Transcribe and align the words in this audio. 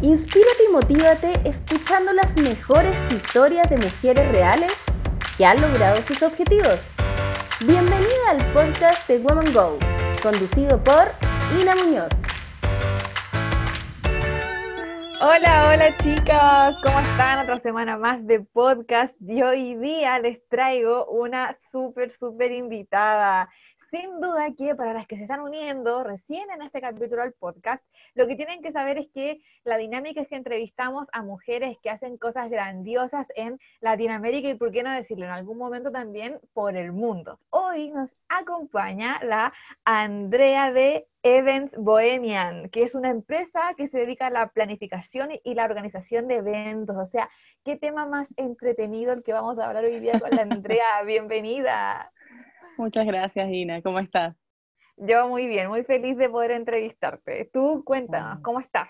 Inspírate 0.00 0.62
y 0.68 0.72
motívate 0.72 1.32
escuchando 1.44 2.12
las 2.12 2.36
mejores 2.40 2.96
historias 3.10 3.68
de 3.68 3.78
mujeres 3.78 4.30
reales 4.30 4.84
que 5.36 5.44
han 5.44 5.60
logrado 5.60 5.96
sus 5.96 6.22
objetivos. 6.22 6.80
Bienvenida 7.66 8.30
al 8.30 8.36
podcast 8.52 9.08
de 9.08 9.18
Woman 9.18 9.52
Go, 9.52 9.76
conducido 10.22 10.78
por 10.84 11.08
Ina 11.60 11.74
Muñoz. 11.74 12.10
Hola, 15.20 15.72
hola 15.72 15.96
chicas, 15.98 16.76
¿cómo 16.84 17.00
están? 17.00 17.40
Otra 17.40 17.58
semana 17.58 17.98
más 17.98 18.24
de 18.24 18.38
podcast 18.38 19.16
y 19.20 19.42
hoy 19.42 19.74
día 19.78 20.20
les 20.20 20.46
traigo 20.46 21.06
una 21.06 21.58
súper, 21.72 22.16
súper 22.16 22.52
invitada 22.52 23.50
sin 23.90 24.20
duda 24.20 24.52
que 24.56 24.74
para 24.74 24.92
las 24.92 25.06
que 25.06 25.16
se 25.16 25.22
están 25.22 25.40
uniendo 25.40 26.04
recién 26.04 26.50
en 26.50 26.62
este 26.62 26.80
capítulo 26.80 27.22
del 27.22 27.32
podcast, 27.32 27.84
lo 28.14 28.26
que 28.26 28.36
tienen 28.36 28.62
que 28.62 28.72
saber 28.72 28.98
es 28.98 29.08
que 29.14 29.40
la 29.64 29.78
dinámica 29.78 30.20
es 30.20 30.28
que 30.28 30.36
entrevistamos 30.36 31.08
a 31.12 31.22
mujeres 31.22 31.76
que 31.82 31.90
hacen 31.90 32.18
cosas 32.18 32.50
grandiosas 32.50 33.26
en 33.34 33.58
Latinoamérica 33.80 34.48
y, 34.48 34.54
por 34.54 34.72
qué 34.72 34.82
no 34.82 34.92
decirlo, 34.92 35.24
en 35.24 35.30
algún 35.30 35.58
momento 35.58 35.90
también 35.90 36.38
por 36.52 36.76
el 36.76 36.92
mundo. 36.92 37.38
Hoy 37.50 37.90
nos 37.90 38.10
acompaña 38.28 39.22
la 39.24 39.52
Andrea 39.84 40.72
de 40.72 41.06
Events 41.22 41.74
Bohemian, 41.76 42.68
que 42.70 42.82
es 42.82 42.94
una 42.94 43.10
empresa 43.10 43.74
que 43.76 43.88
se 43.88 43.98
dedica 43.98 44.26
a 44.26 44.30
la 44.30 44.48
planificación 44.48 45.30
y 45.42 45.54
la 45.54 45.64
organización 45.64 46.28
de 46.28 46.36
eventos. 46.36 46.96
O 46.96 47.06
sea, 47.06 47.30
qué 47.64 47.76
tema 47.76 48.06
más 48.06 48.28
entretenido 48.36 49.12
el 49.12 49.22
que 49.22 49.32
vamos 49.32 49.58
a 49.58 49.66
hablar 49.66 49.84
hoy 49.84 50.00
día 50.00 50.18
con 50.20 50.30
la 50.30 50.42
Andrea. 50.42 51.02
Bienvenida. 51.04 52.12
Muchas 52.78 53.06
gracias, 53.06 53.50
Ina. 53.50 53.82
¿Cómo 53.82 53.98
estás? 53.98 54.36
Yo 54.96 55.28
muy 55.28 55.48
bien, 55.48 55.68
muy 55.68 55.82
feliz 55.82 56.16
de 56.16 56.28
poder 56.28 56.52
entrevistarte. 56.52 57.50
Tú 57.52 57.82
cuéntanos, 57.84 58.40
¿cómo 58.40 58.60
estás? 58.60 58.88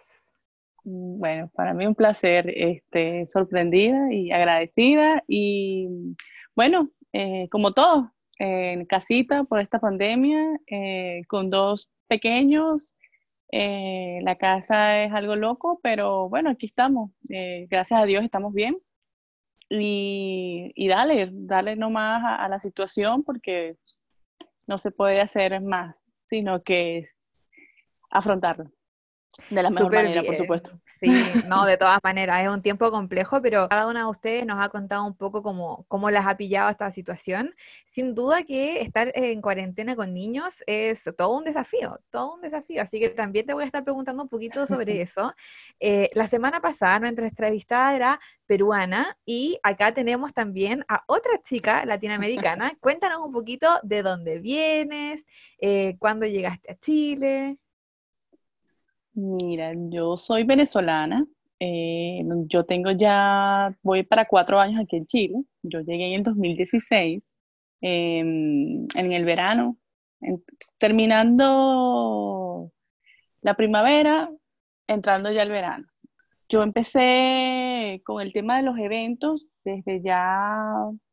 Mm, 0.84 1.18
bueno, 1.18 1.50
para 1.54 1.72
mí 1.72 1.86
un 1.86 1.94
placer, 1.94 2.52
este, 2.54 3.26
sorprendida 3.26 4.12
y 4.12 4.30
agradecida. 4.30 5.24
Y 5.26 5.88
bueno, 6.54 6.90
eh, 7.14 7.48
como 7.50 7.72
todo, 7.72 8.12
en 8.38 8.84
casita 8.84 9.44
por 9.44 9.58
esta 9.58 9.80
pandemia, 9.80 10.60
eh, 10.66 11.22
con 11.26 11.48
dos 11.48 11.90
pequeños. 12.08 12.94
Eh, 13.50 14.20
la 14.22 14.36
casa 14.36 15.02
es 15.02 15.12
algo 15.14 15.34
loco, 15.34 15.80
pero 15.82 16.28
bueno, 16.28 16.50
aquí 16.50 16.66
estamos. 16.66 17.10
gracias 17.70 18.00
a 18.00 18.04
Dios 18.04 18.22
estamos 18.22 18.52
bien 18.52 18.76
y, 19.68 20.72
y 20.74 20.88
dale, 20.88 21.30
dale 21.32 21.76
nomás 21.76 22.22
a, 22.24 22.44
a 22.44 22.48
la 22.48 22.60
situación 22.60 23.22
porque 23.22 23.76
no 24.66 24.78
se 24.78 24.90
puede 24.90 25.20
hacer 25.20 25.60
más, 25.60 26.04
sino 26.26 26.62
que 26.62 27.02
afrontarlo. 28.10 28.70
De 29.50 29.62
la 29.62 29.70
mejor 29.70 29.92
manera, 29.92 30.22
por 30.22 30.36
supuesto. 30.36 30.72
Sí, 31.00 31.08
no, 31.48 31.64
de 31.64 31.76
todas 31.76 32.00
maneras, 32.02 32.42
es 32.42 32.48
un 32.48 32.60
tiempo 32.60 32.90
complejo, 32.90 33.40
pero 33.40 33.68
cada 33.68 33.86
una 33.86 34.00
de 34.00 34.06
ustedes 34.06 34.46
nos 34.46 34.62
ha 34.64 34.68
contado 34.68 35.04
un 35.06 35.14
poco 35.14 35.42
cómo, 35.42 35.84
cómo 35.88 36.10
las 36.10 36.26
ha 36.26 36.36
pillado 36.36 36.70
esta 36.70 36.90
situación. 36.90 37.54
Sin 37.86 38.14
duda 38.14 38.42
que 38.42 38.80
estar 38.80 39.12
en 39.14 39.40
cuarentena 39.40 39.96
con 39.96 40.12
niños 40.12 40.62
es 40.66 41.04
todo 41.16 41.36
un 41.36 41.44
desafío, 41.44 42.00
todo 42.10 42.34
un 42.34 42.40
desafío. 42.40 42.82
Así 42.82 42.98
que 42.98 43.10
también 43.10 43.46
te 43.46 43.54
voy 43.54 43.62
a 43.62 43.66
estar 43.66 43.84
preguntando 43.84 44.22
un 44.22 44.28
poquito 44.28 44.66
sobre 44.66 45.00
eso. 45.02 45.34
Eh, 45.80 46.10
la 46.14 46.26
semana 46.26 46.60
pasada 46.60 46.98
nuestra 46.98 47.26
entrevistada 47.26 47.94
era 47.94 48.20
peruana 48.46 49.16
y 49.24 49.58
acá 49.62 49.92
tenemos 49.94 50.34
también 50.34 50.84
a 50.88 51.04
otra 51.06 51.40
chica 51.42 51.84
latinoamericana. 51.84 52.76
Cuéntanos 52.80 53.20
un 53.24 53.32
poquito 53.32 53.68
de 53.82 54.02
dónde 54.02 54.38
vienes, 54.38 55.22
eh, 55.60 55.96
cuándo 55.98 56.26
llegaste 56.26 56.72
a 56.72 56.76
Chile. 56.76 57.58
Mira, 59.18 59.72
yo 59.74 60.16
soy 60.16 60.44
venezolana. 60.44 61.26
Eh, 61.58 62.22
yo 62.46 62.64
tengo 62.64 62.92
ya, 62.92 63.76
voy 63.82 64.04
para 64.04 64.26
cuatro 64.26 64.60
años 64.60 64.80
aquí 64.80 64.96
en 64.96 65.06
Chile. 65.06 65.42
Yo 65.64 65.80
llegué 65.80 66.06
en 66.06 66.12
el 66.14 66.22
2016, 66.22 67.36
em, 67.80 68.86
en 68.94 69.12
el 69.12 69.24
verano, 69.24 69.76
terminando 70.78 72.70
la 73.42 73.54
primavera, 73.54 74.30
entrando 74.86 75.32
ya 75.32 75.42
el 75.42 75.50
verano. 75.50 75.86
Yo 76.48 76.62
empecé 76.62 78.02
con 78.04 78.22
el 78.22 78.32
tema 78.32 78.56
de 78.58 78.62
los 78.64 78.78
eventos 78.78 79.46
desde 79.64 80.00
ya 80.02 80.64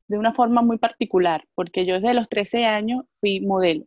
de 0.08 0.18
una 0.20 0.34
forma 0.34 0.62
muy 0.62 0.78
particular, 0.78 1.44
porque 1.56 1.86
yo 1.88 1.96
desde 1.96 2.14
los 2.14 2.30
13 2.30 2.66
años 2.66 3.06
fui 3.12 3.42
modelo. 3.42 3.86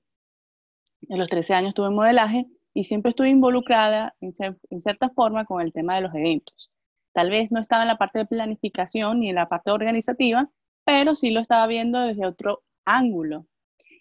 En 1.09 1.19
los 1.19 1.29
13 1.29 1.55
años 1.55 1.75
tuve 1.75 1.91
modelaje 1.91 2.47
y 2.79 2.85
siempre 2.85 3.11
estuve 3.11 3.29
involucrada 3.29 4.15
en, 4.21 4.33
cierta 4.81 5.09
forma 5.09 5.45
con 5.47 5.61
el 5.61 5.73
tema 5.73 5.97
de 5.97 6.03
los 6.03 6.15
eventos. 6.15 6.71
Tal 7.13 7.29
vez 7.29 7.51
no 7.51 7.59
estaba 7.59 7.83
en 7.83 7.89
la 7.89 7.99
parte 7.99 8.21
de 8.21 8.27
planificación 8.27 9.19
ni 9.19 9.31
en 9.31 9.35
la 9.35 9.49
parte 9.49 9.73
organizativa, 9.73 10.49
pero 10.85 11.17
sí 11.17 11.33
lo 11.33 11.41
estaba 11.41 11.67
viendo 11.67 12.01
desde 12.01 12.25
otro 12.25 12.63
ángulo. 12.85 13.47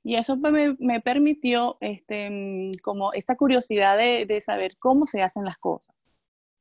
Y 0.04 0.14
eso 0.14 0.38
me, 0.38 1.02
permitió 1.02 1.78
este, 1.82 2.30
mm, 2.30 2.74
como 2.84 3.14
esta 3.14 3.36
curiosidad 3.36 3.98
de 3.98 4.42
saber 4.42 4.78
cómo 4.78 5.08
se 5.08 5.24
hacen 5.24 5.44
las 5.46 5.58
cosas 5.58 6.07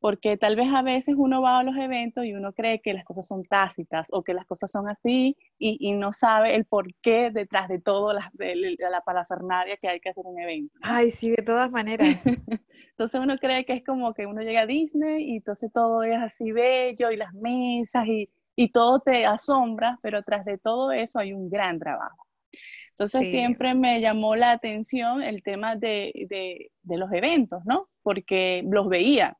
porque 0.06 0.36
tal 0.36 0.54
vez 0.54 0.72
a 0.72 0.82
veces 0.82 1.16
uno 1.18 1.42
va 1.42 1.58
a 1.58 1.64
los 1.64 1.76
eventos 1.76 2.24
y 2.24 2.32
uno 2.32 2.52
cree 2.52 2.80
que 2.80 2.94
las 2.94 3.04
cosas 3.04 3.26
son 3.26 3.42
tácitas 3.42 4.06
o 4.12 4.22
que 4.22 4.34
las 4.34 4.46
cosas 4.46 4.70
son 4.70 4.88
así 4.88 5.36
y, 5.58 5.94
no 5.94 6.12
sabe 6.12 6.54
el 6.54 6.64
por 6.64 6.94
qué 7.02 7.32
detrás 7.32 7.66
de 7.66 7.80
todo 7.80 8.12
la, 8.12 8.30
de, 8.34 8.76
la 8.78 9.00
parafernalia 9.00 9.76
que 9.78 9.88
hay 9.88 9.98
que 9.98 10.10
hacer 10.10 10.22
un 10.24 10.38
evento. 10.38 10.72
Ay, 10.80 11.10
sí, 11.10 11.30
de 11.30 11.42
todas 11.42 11.72
maneras. 11.72 12.06
entonces 12.90 13.20
uno 13.20 13.36
cree 13.38 13.64
que 13.64 13.72
es 13.72 13.84
como 13.84 14.14
que 14.14 14.26
uno 14.26 14.42
llega 14.42 14.60
a 14.60 14.66
Disney 14.66 15.28
y 15.28 15.36
entonces 15.38 15.72
todo 15.72 16.04
es 16.04 16.22
así 16.22 16.52
bello 16.52 17.10
y 17.10 17.16
las 17.16 17.34
mesas 17.34 18.06
y, 18.06 18.30
y 18.54 18.70
todo 18.70 19.00
te 19.00 19.26
asombra, 19.26 19.98
pero 20.02 20.22
tras 20.22 20.44
de 20.44 20.56
todo 20.56 20.92
eso 20.92 21.18
hay 21.18 21.32
un 21.32 21.50
gran 21.50 21.80
trabajo. 21.80 22.28
Entonces 22.90 23.28
siempre 23.28 23.74
me 23.74 24.00
llamó 24.00 24.36
la 24.36 24.52
atención 24.52 25.20
el 25.20 25.42
tema 25.42 25.74
de, 25.74 26.12
de, 26.28 26.70
de 26.82 26.96
los 26.96 27.12
eventos, 27.12 27.64
¿no? 27.64 27.88
Porque 28.04 28.62
los 28.70 28.88
veía, 28.88 29.36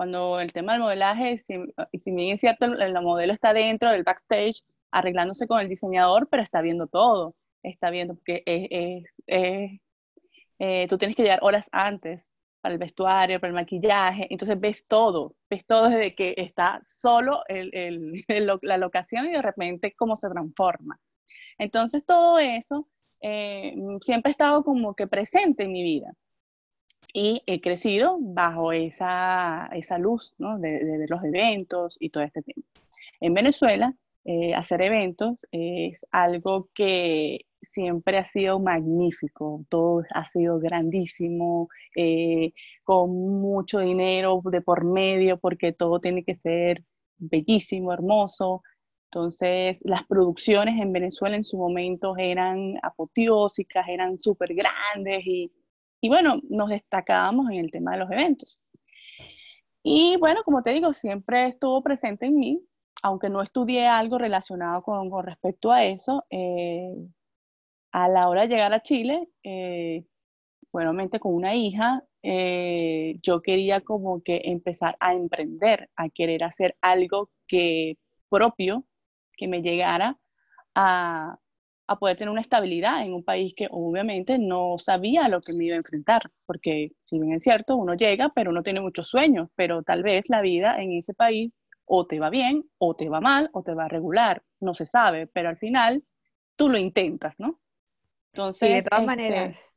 cuando 0.00 0.40
el 0.40 0.50
tema 0.50 0.72
del 0.72 0.80
modelaje, 0.80 1.36
si, 1.36 1.56
si 1.92 2.14
bien 2.14 2.30
es 2.30 2.40
cierto, 2.40 2.64
el, 2.64 2.94
modelo 3.02 3.34
está 3.34 3.52
dentro 3.52 3.90
del 3.90 4.02
backstage 4.02 4.64
arreglándose 4.90 5.46
con 5.46 5.60
el 5.60 5.68
diseñador, 5.68 6.26
pero 6.30 6.42
está 6.42 6.62
viendo 6.62 6.86
todo, 6.86 7.34
está 7.62 7.90
viendo 7.90 8.16
que 8.24 8.42
es, 8.46 9.22
eh, 9.26 10.86
tú 10.88 10.96
tienes 10.96 11.14
que 11.14 11.22
llegar 11.22 11.40
horas 11.42 11.68
antes 11.70 12.32
para 12.62 12.72
el 12.72 12.78
vestuario, 12.78 13.40
para 13.40 13.48
el 13.48 13.54
maquillaje, 13.54 14.26
entonces 14.30 14.58
ves 14.58 14.86
todo, 14.86 15.34
ves 15.50 15.66
todo 15.66 15.90
desde 15.90 16.14
que 16.14 16.32
está 16.38 16.80
solo 16.82 17.42
el, 17.46 17.68
el, 17.74 18.24
la 18.62 18.78
locación 18.78 19.26
y 19.26 19.32
de 19.32 19.42
repente 19.42 19.92
cómo 19.94 20.16
se 20.16 20.30
transforma. 20.30 20.98
Entonces 21.58 22.06
todo 22.06 22.38
eso 22.38 22.88
eh, 23.20 23.74
siempre 24.00 24.30
ha 24.30 24.32
estado 24.32 24.64
como 24.64 24.94
que 24.94 25.06
presente 25.06 25.64
en 25.64 25.72
mi 25.72 25.82
vida 25.82 26.14
y 27.12 27.42
he 27.46 27.60
crecido 27.60 28.18
bajo 28.20 28.72
esa, 28.72 29.68
esa 29.72 29.98
luz 29.98 30.34
¿no? 30.38 30.58
de, 30.58 30.84
de, 30.84 31.06
los 31.08 31.24
eventos 31.24 31.96
y 32.00 32.10
todo 32.10 32.22
este 32.22 32.42
tema. 32.42 32.64
En 33.20 33.34
Venezuela, 33.34 33.94
eh, 34.24 34.54
hacer 34.54 34.82
eventos 34.82 35.46
es 35.50 36.06
algo 36.10 36.68
que 36.74 37.40
siempre 37.62 38.18
ha 38.18 38.24
sido 38.24 38.58
magnífico, 38.60 39.64
todo 39.68 40.02
ha 40.14 40.24
sido 40.24 40.58
grandísimo, 40.58 41.68
eh, 41.96 42.52
con 42.84 43.10
mucho 43.40 43.80
dinero 43.80 44.40
de 44.44 44.60
por 44.60 44.84
medio, 44.84 45.38
porque 45.38 45.72
todo 45.72 46.00
tiene 46.00 46.24
que 46.24 46.34
ser 46.34 46.84
bellísimo, 47.18 47.92
hermoso. 47.92 48.62
Entonces, 49.06 49.80
las 49.84 50.04
producciones 50.06 50.80
en 50.80 50.92
Venezuela 50.92 51.36
en 51.36 51.44
su 51.44 51.58
momento 51.58 52.16
eran 52.16 52.74
apoteósicas, 52.82 53.88
eran 53.88 54.18
súper 54.20 54.54
grandes 54.54 55.26
y 55.26 55.52
y 56.00 56.08
bueno, 56.08 56.40
nos 56.48 56.70
destacábamos 56.70 57.50
en 57.50 57.58
el 57.58 57.70
tema 57.70 57.92
de 57.92 57.98
los 57.98 58.10
eventos. 58.10 58.60
Y 59.82 60.16
bueno, 60.18 60.42
como 60.44 60.62
te 60.62 60.72
digo, 60.72 60.92
siempre 60.92 61.48
estuvo 61.48 61.82
presente 61.82 62.26
en 62.26 62.36
mí, 62.36 62.60
aunque 63.02 63.30
no 63.30 63.42
estudié 63.42 63.86
algo 63.86 64.18
relacionado 64.18 64.82
con, 64.82 65.10
respecto 65.24 65.72
a 65.72 65.84
eso. 65.84 66.24
Eh, 66.30 66.94
a 67.92 68.08
la 68.08 68.28
hora 68.28 68.42
de 68.42 68.48
llegar 68.48 68.72
a 68.72 68.82
Chile, 68.82 69.28
eh, 69.42 70.04
buenamente 70.72 71.18
con 71.18 71.34
una 71.34 71.54
hija, 71.54 72.04
eh, 72.22 73.16
yo 73.22 73.42
quería 73.42 73.80
como 73.80 74.22
que 74.22 74.42
empezar 74.44 74.96
a 75.00 75.14
emprender, 75.14 75.90
a 75.96 76.08
querer 76.08 76.44
hacer 76.44 76.76
algo 76.80 77.30
que 77.48 77.96
propio, 78.28 78.84
que 79.36 79.48
me 79.48 79.62
llegara 79.62 80.18
a, 80.74 81.38
a 81.90 81.98
poder 81.98 82.16
tener 82.16 82.30
una 82.30 82.40
estabilidad 82.40 83.02
en 83.02 83.12
un 83.12 83.24
país 83.24 83.52
que 83.56 83.66
obviamente 83.68 84.38
no 84.38 84.76
sabía 84.78 85.28
lo 85.28 85.40
que 85.40 85.52
me 85.54 85.64
iba 85.64 85.74
a 85.74 85.78
enfrentar, 85.78 86.22
porque 86.46 86.92
si 87.02 87.18
bien 87.18 87.32
es 87.32 87.42
cierto, 87.42 87.74
uno 87.74 87.94
llega, 87.94 88.30
pero 88.32 88.52
uno 88.52 88.62
tiene 88.62 88.80
muchos 88.80 89.08
sueños, 89.08 89.48
pero 89.56 89.82
tal 89.82 90.04
vez 90.04 90.28
la 90.28 90.40
vida 90.40 90.80
en 90.80 90.92
ese 90.92 91.14
país 91.14 91.56
o 91.86 92.06
te 92.06 92.20
va 92.20 92.30
bien, 92.30 92.64
o 92.78 92.94
te 92.94 93.08
va 93.08 93.20
mal, 93.20 93.50
o 93.52 93.64
te 93.64 93.74
va 93.74 93.88
regular, 93.88 94.40
no 94.60 94.72
se 94.72 94.86
sabe, 94.86 95.26
pero 95.26 95.48
al 95.48 95.56
final 95.56 96.04
tú 96.54 96.68
lo 96.68 96.78
intentas, 96.78 97.40
¿no? 97.40 97.58
Entonces, 98.34 98.84
de 98.84 98.88
todas 98.88 99.00
este, 99.00 99.06
maneras. 99.06 99.74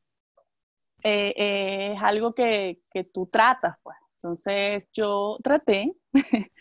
Eh, 1.02 1.34
eh, 1.36 1.92
es 1.96 2.02
algo 2.02 2.32
que, 2.32 2.78
que, 2.92 3.02
tú 3.02 3.26
tratas, 3.26 3.76
pues, 3.82 3.96
Entonces 4.18 4.88
yo 4.92 5.36
traté 5.42 5.92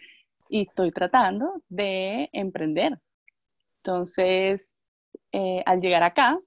y 0.50 0.62
estoy 0.68 0.92
tratando 0.92 1.62
de 1.70 2.28
emprender. 2.34 3.00
Entonces, 3.84 4.83
eh, 5.34 5.64
al 5.66 5.82
llegar 5.82 6.04
acá, 6.04 6.40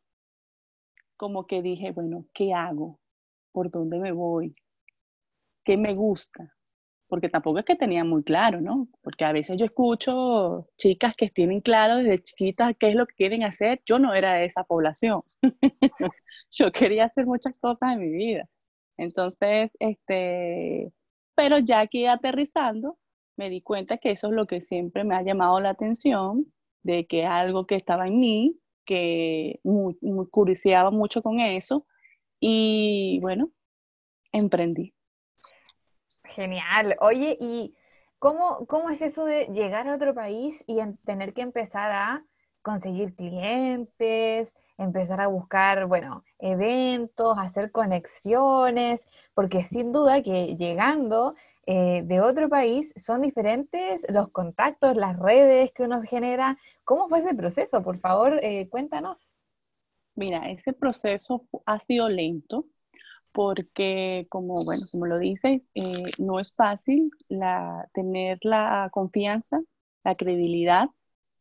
como 1.16 1.46
que 1.46 1.62
dije, 1.62 1.92
bueno, 1.92 2.26
¿qué 2.32 2.54
hago? 2.54 3.00
¿Por 3.52 3.70
dónde 3.70 3.98
me 3.98 4.12
voy? 4.12 4.54
¿Qué 5.64 5.76
me 5.76 5.94
gusta? 5.94 6.54
Porque 7.08 7.28
tampoco 7.28 7.58
es 7.58 7.64
que 7.64 7.76
tenía 7.76 8.04
muy 8.04 8.22
claro, 8.24 8.60
¿no? 8.60 8.88
Porque 9.02 9.24
a 9.24 9.32
veces 9.32 9.56
yo 9.58 9.64
escucho 9.64 10.68
chicas 10.76 11.14
que 11.16 11.28
tienen 11.30 11.60
claro 11.60 11.96
desde 11.96 12.18
chiquitas 12.22 12.74
qué 12.78 12.90
es 12.90 12.94
lo 12.96 13.06
que 13.06 13.14
quieren 13.14 13.44
hacer. 13.44 13.82
Yo 13.86 13.98
no 13.98 14.14
era 14.14 14.34
de 14.34 14.44
esa 14.44 14.64
población. 14.64 15.22
yo 16.50 16.72
quería 16.72 17.04
hacer 17.06 17.26
muchas 17.26 17.56
cosas 17.58 17.92
en 17.94 18.00
mi 18.00 18.10
vida. 18.10 18.48
Entonces, 18.98 19.70
este, 19.80 20.92
pero 21.34 21.58
ya 21.58 21.80
aquí 21.80 22.06
aterrizando, 22.06 22.98
me 23.36 23.50
di 23.50 23.62
cuenta 23.62 23.98
que 23.98 24.12
eso 24.12 24.28
es 24.28 24.32
lo 24.34 24.46
que 24.46 24.62
siempre 24.62 25.04
me 25.04 25.14
ha 25.16 25.22
llamado 25.22 25.60
la 25.60 25.70
atención, 25.70 26.52
de 26.82 27.06
que 27.06 27.26
algo 27.26 27.66
que 27.66 27.76
estaba 27.76 28.06
en 28.08 28.20
mí, 28.20 28.60
que 28.86 29.60
muy, 29.64 29.98
curioseaba 30.30 30.90
mucho 30.90 31.22
con 31.22 31.40
eso, 31.40 31.86
y 32.40 33.18
bueno, 33.20 33.50
emprendí. 34.32 34.94
Genial. 36.24 36.96
Oye, 37.00 37.36
¿y 37.40 37.74
cómo, 38.18 38.66
cómo 38.66 38.90
es 38.90 39.00
eso 39.02 39.24
de 39.24 39.46
llegar 39.46 39.88
a 39.88 39.94
otro 39.94 40.14
país 40.14 40.64
y 40.66 40.78
tener 41.04 41.34
que 41.34 41.42
empezar 41.42 41.90
a 41.92 42.24
conseguir 42.62 43.14
clientes, 43.14 44.52
empezar 44.78 45.20
a 45.20 45.28
buscar, 45.28 45.86
bueno, 45.86 46.24
eventos, 46.38 47.38
hacer 47.38 47.70
conexiones, 47.70 49.06
porque 49.34 49.64
sin 49.64 49.92
duda 49.92 50.22
que 50.22 50.56
llegando 50.56 51.34
eh, 51.66 52.02
de 52.04 52.20
otro 52.20 52.48
país 52.48 52.92
son 52.96 53.22
diferentes 53.22 54.06
los 54.08 54.30
contactos, 54.30 54.96
las 54.96 55.18
redes 55.18 55.72
que 55.72 55.82
uno 55.82 56.00
genera. 56.02 56.58
¿Cómo 56.84 57.08
fue 57.08 57.20
ese 57.20 57.34
proceso? 57.34 57.82
Por 57.82 57.98
favor, 57.98 58.38
eh, 58.42 58.68
cuéntanos. 58.68 59.34
Mira, 60.14 60.48
ese 60.50 60.72
proceso 60.72 61.44
ha 61.66 61.80
sido 61.80 62.08
lento 62.08 62.66
porque, 63.32 64.26
como, 64.30 64.64
bueno, 64.64 64.86
como 64.90 65.06
lo 65.06 65.18
dices, 65.18 65.68
eh, 65.74 66.02
no 66.18 66.40
es 66.40 66.54
fácil 66.54 67.10
tener 67.92 68.38
la 68.42 68.88
confianza, 68.92 69.60
la 70.04 70.14
credibilidad 70.14 70.88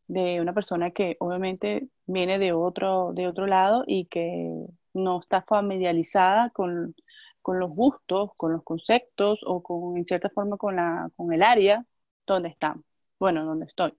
de 0.08 0.40
una 0.40 0.52
persona 0.52 0.90
que 0.90 1.16
obviamente 1.20 1.88
viene 2.06 2.38
de 2.38 2.52
otro, 2.52 3.12
de 3.14 3.28
otro 3.28 3.46
lado 3.46 3.84
y 3.86 4.06
que 4.06 4.66
no 4.92 5.20
está 5.20 5.42
familiarizada 5.42 6.50
con, 6.50 6.94
los 7.58 7.70
gustos, 7.70 8.30
con 8.36 8.52
los 8.52 8.62
conceptos 8.64 9.40
o 9.46 9.62
con, 9.62 9.96
en 9.96 10.04
cierta 10.04 10.28
forma 10.30 10.56
con, 10.56 10.76
la, 10.76 11.10
con 11.16 11.32
el 11.32 11.42
área 11.42 11.84
donde 12.26 12.48
están, 12.50 12.84
bueno, 13.18 13.44
donde 13.44 13.66
estoy. 13.66 13.92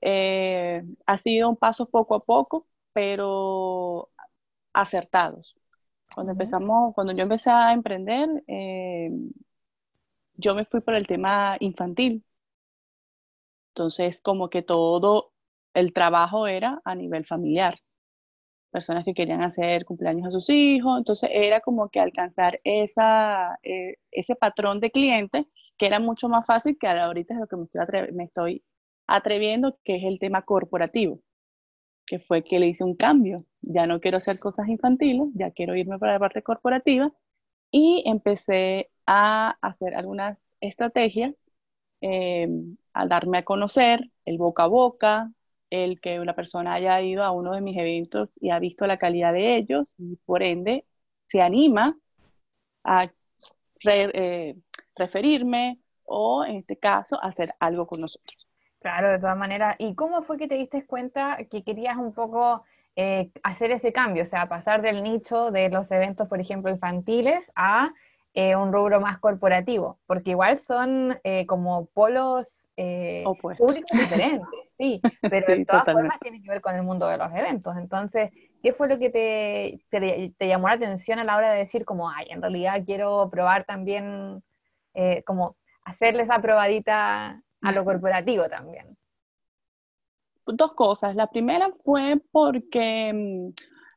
Eh, 0.00 0.82
ha 1.06 1.16
sido 1.18 1.48
un 1.48 1.56
paso 1.56 1.88
poco 1.88 2.14
a 2.14 2.24
poco, 2.24 2.66
pero 2.92 4.10
acertados. 4.72 5.56
Cuando 6.14 6.32
empezamos, 6.32 6.94
cuando 6.94 7.12
yo 7.14 7.22
empecé 7.22 7.50
a 7.50 7.72
emprender, 7.72 8.28
eh, 8.48 9.10
yo 10.34 10.54
me 10.54 10.64
fui 10.64 10.80
por 10.80 10.94
el 10.94 11.06
tema 11.06 11.56
infantil. 11.60 12.24
Entonces, 13.70 14.20
como 14.20 14.48
que 14.50 14.62
todo 14.62 15.32
el 15.74 15.92
trabajo 15.92 16.46
era 16.46 16.80
a 16.84 16.94
nivel 16.94 17.26
familiar. 17.26 17.78
Personas 18.70 19.04
que 19.04 19.14
querían 19.14 19.42
hacer 19.42 19.84
cumpleaños 19.84 20.26
a 20.28 20.30
sus 20.30 20.50
hijos, 20.50 20.98
entonces 20.98 21.30
era 21.32 21.60
como 21.60 21.88
que 21.88 22.00
alcanzar 22.00 22.60
esa, 22.64 23.58
eh, 23.62 23.96
ese 24.10 24.36
patrón 24.36 24.80
de 24.80 24.90
clientes 24.90 25.46
que 25.78 25.86
era 25.86 25.98
mucho 26.00 26.28
más 26.28 26.46
fácil 26.46 26.76
que 26.78 26.86
ahorita 26.88 27.34
es 27.34 27.40
lo 27.40 27.46
que 27.48 27.56
me 27.56 27.64
estoy, 27.64 28.12
me 28.12 28.24
estoy 28.24 28.64
atreviendo, 29.06 29.78
que 29.84 29.96
es 29.96 30.04
el 30.04 30.18
tema 30.18 30.42
corporativo, 30.42 31.20
que 32.06 32.18
fue 32.18 32.44
que 32.44 32.58
le 32.58 32.68
hice 32.68 32.84
un 32.84 32.96
cambio. 32.96 33.44
Ya 33.62 33.86
no 33.86 34.00
quiero 34.00 34.18
hacer 34.18 34.38
cosas 34.38 34.68
infantiles, 34.68 35.28
ya 35.34 35.50
quiero 35.52 35.76
irme 35.76 35.98
para 35.98 36.14
la 36.14 36.18
parte 36.20 36.42
corporativa 36.42 37.12
y 37.70 38.02
empecé 38.06 38.90
a 39.06 39.56
hacer 39.62 39.94
algunas 39.96 40.50
estrategias 40.60 41.34
eh, 42.00 42.48
a 42.94 43.06
darme 43.06 43.38
a 43.38 43.44
conocer, 43.44 44.10
el 44.24 44.38
boca 44.38 44.64
a 44.64 44.66
boca, 44.68 45.32
el 45.84 46.00
que 46.00 46.20
una 46.20 46.34
persona 46.34 46.74
haya 46.74 47.00
ido 47.00 47.22
a 47.24 47.30
uno 47.30 47.52
de 47.52 47.60
mis 47.60 47.76
eventos 47.76 48.38
y 48.40 48.50
ha 48.50 48.58
visto 48.58 48.86
la 48.86 48.98
calidad 48.98 49.32
de 49.32 49.56
ellos 49.56 49.94
y 49.98 50.16
por 50.24 50.42
ende 50.42 50.84
se 51.26 51.42
anima 51.42 51.96
a 52.84 53.10
eh, 53.84 54.56
referirme 54.94 55.78
o 56.04 56.44
en 56.44 56.56
este 56.56 56.76
caso 56.76 57.22
hacer 57.22 57.50
algo 57.60 57.86
con 57.86 58.00
nosotros. 58.00 58.46
Claro, 58.80 59.10
de 59.10 59.18
todas 59.18 59.36
maneras. 59.36 59.76
¿Y 59.78 59.94
cómo 59.94 60.22
fue 60.22 60.38
que 60.38 60.48
te 60.48 60.54
diste 60.54 60.86
cuenta 60.86 61.38
que 61.50 61.62
querías 61.64 61.96
un 61.96 62.12
poco 62.12 62.62
eh, 62.94 63.30
hacer 63.42 63.72
ese 63.72 63.92
cambio? 63.92 64.22
O 64.22 64.26
sea, 64.26 64.48
pasar 64.48 64.82
del 64.82 65.02
nicho 65.02 65.50
de 65.50 65.68
los 65.68 65.90
eventos, 65.90 66.28
por 66.28 66.40
ejemplo, 66.40 66.70
infantiles 66.70 67.50
a 67.56 67.92
eh, 68.34 68.54
un 68.54 68.72
rubro 68.72 69.00
más 69.00 69.18
corporativo, 69.18 69.98
porque 70.06 70.30
igual 70.30 70.60
son 70.60 71.18
como 71.46 71.86
polos 71.86 72.66
eh, 72.76 73.24
públicos 73.24 73.86
diferentes, 73.90 74.46
sí, 74.78 75.00
pero 75.22 75.46
de 75.46 75.64
todas 75.64 75.84
formas 75.84 76.18
tiene 76.20 76.42
que 76.42 76.48
ver 76.48 76.60
con 76.60 76.74
el 76.74 76.82
mundo 76.82 77.06
de 77.08 77.18
los 77.18 77.32
eventos. 77.32 77.76
Entonces, 77.76 78.30
¿qué 78.62 78.72
fue 78.72 78.88
lo 78.88 78.98
que 78.98 79.10
te, 79.10 80.32
te, 80.38 80.48
llamó 80.48 80.68
la 80.68 80.74
atención 80.74 81.18
a 81.18 81.24
la 81.24 81.36
hora 81.36 81.52
de 81.52 81.58
decir 81.58 81.84
como, 81.84 82.10
ay, 82.10 82.26
en 82.30 82.42
realidad 82.42 82.82
quiero 82.84 83.28
probar 83.30 83.64
también, 83.64 84.42
eh, 84.94 85.22
como 85.24 85.56
hacerle 85.84 86.22
esa 86.22 86.40
probadita 86.40 87.42
a 87.62 87.72
lo 87.72 87.84
corporativo 87.84 88.48
también? 88.48 88.96
Dos 90.46 90.74
cosas. 90.74 91.16
La 91.16 91.26
primera 91.26 91.70
fue 91.80 92.20
porque, 92.30 93.12
mm, 93.12 93.54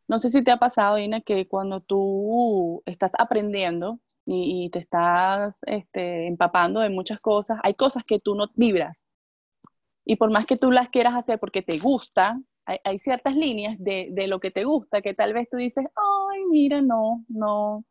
no 0.08 0.20
sé 0.20 0.30
si 0.30 0.44
te 0.44 0.52
ha 0.52 0.58
pasado, 0.58 0.98
Ina, 0.98 1.22
que 1.22 1.48
cuando 1.48 1.82
tú 1.82 2.82
estás 2.86 3.12
aprendiendo, 3.20 4.00
y, 4.32 4.70
te 4.70 4.80
estás 4.80 5.62
este, 5.66 6.28
empapando 6.28 6.82
de 6.82 6.90
muchas 6.90 7.20
cosas, 7.20 7.60
hay 7.64 7.74
cosas 7.74 8.04
que 8.04 8.20
tú 8.20 8.36
no 8.36 8.48
vibras. 8.56 9.08
Y 10.10 10.16
por 10.16 10.32
más 10.32 10.48
que 10.48 10.58
tú 10.58 10.72
las 10.72 10.90
quieras 10.90 11.14
hacer 11.14 11.38
porque 11.38 11.62
te 11.62 11.78
gusta, 11.78 12.42
hay, 12.66 12.98
ciertas 12.98 13.36
líneas 13.36 13.76
de, 13.78 14.08
de, 14.10 14.28
lo 14.28 14.40
que 14.40 14.50
te 14.50 14.64
gusta 14.64 15.04
que 15.04 15.14
tal 15.14 15.34
vez 15.34 15.48
tú 15.52 15.58
dices, 15.58 15.86
ay, 15.86 16.46
mira, 16.50 16.82
no, 16.82 17.24
no, 17.28 17.86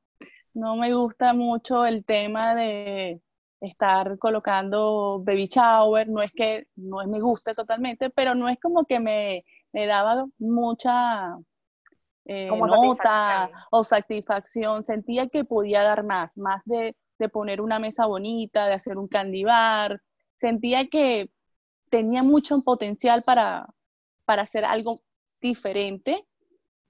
no 0.52 0.76
me 0.76 0.92
gusta 0.92 1.32
mucho 1.32 1.86
el 1.86 2.04
tema 2.04 2.56
de 2.56 3.20
estar 3.60 4.18
colocando 4.18 5.22
baby 5.24 5.46
shower, 5.46 6.08
no 6.08 6.20
es 6.20 6.32
que 6.32 6.66
no 6.74 7.02
es 7.02 7.06
me 7.06 7.20
guste 7.20 7.54
totalmente, 7.54 8.10
pero 8.10 8.34
no 8.34 8.48
es 8.48 8.58
como 8.58 8.84
que 8.84 8.98
me, 8.98 9.44
me 9.72 9.86
daba 9.86 10.26
mucha, 10.40 11.36
eh, 12.24 12.50
nota 12.50 13.48
o 13.70 13.84
satisfacción, 13.84 14.84
sentía 14.84 15.28
que 15.28 15.44
podía 15.44 15.84
dar 15.84 16.02
más, 16.02 16.36
más 16.36 16.64
de, 16.64 16.96
poner 17.32 17.60
una 17.60 17.78
mesa 17.78 18.06
bonita, 18.06 18.66
de 18.66 18.74
hacer 18.74 18.98
un 18.98 19.06
candy 19.06 19.44
bar, 19.44 20.02
sentía 20.40 20.88
que 20.88 21.30
tenía 21.90 22.22
mucho 22.22 22.60
potencial 22.62 23.22
para, 23.22 23.66
para 24.24 24.42
hacer 24.42 24.64
algo 24.64 25.02
diferente 25.40 26.26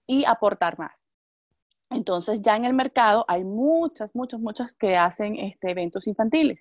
y 0.07 0.25
aportar 0.25 0.79
más. 0.79 1.09
Entonces 1.91 2.43
ya 2.43 2.57
en 2.57 2.65
el 2.65 2.75
mercado 2.75 3.25
hay 3.29 3.45
muchas, 3.45 4.15
muchas, 4.15 4.41
muchas 4.41 4.75
que 4.75 4.97
hacen 4.97 5.37
este, 5.37 5.71
eventos 5.71 6.07
infantiles. 6.07 6.61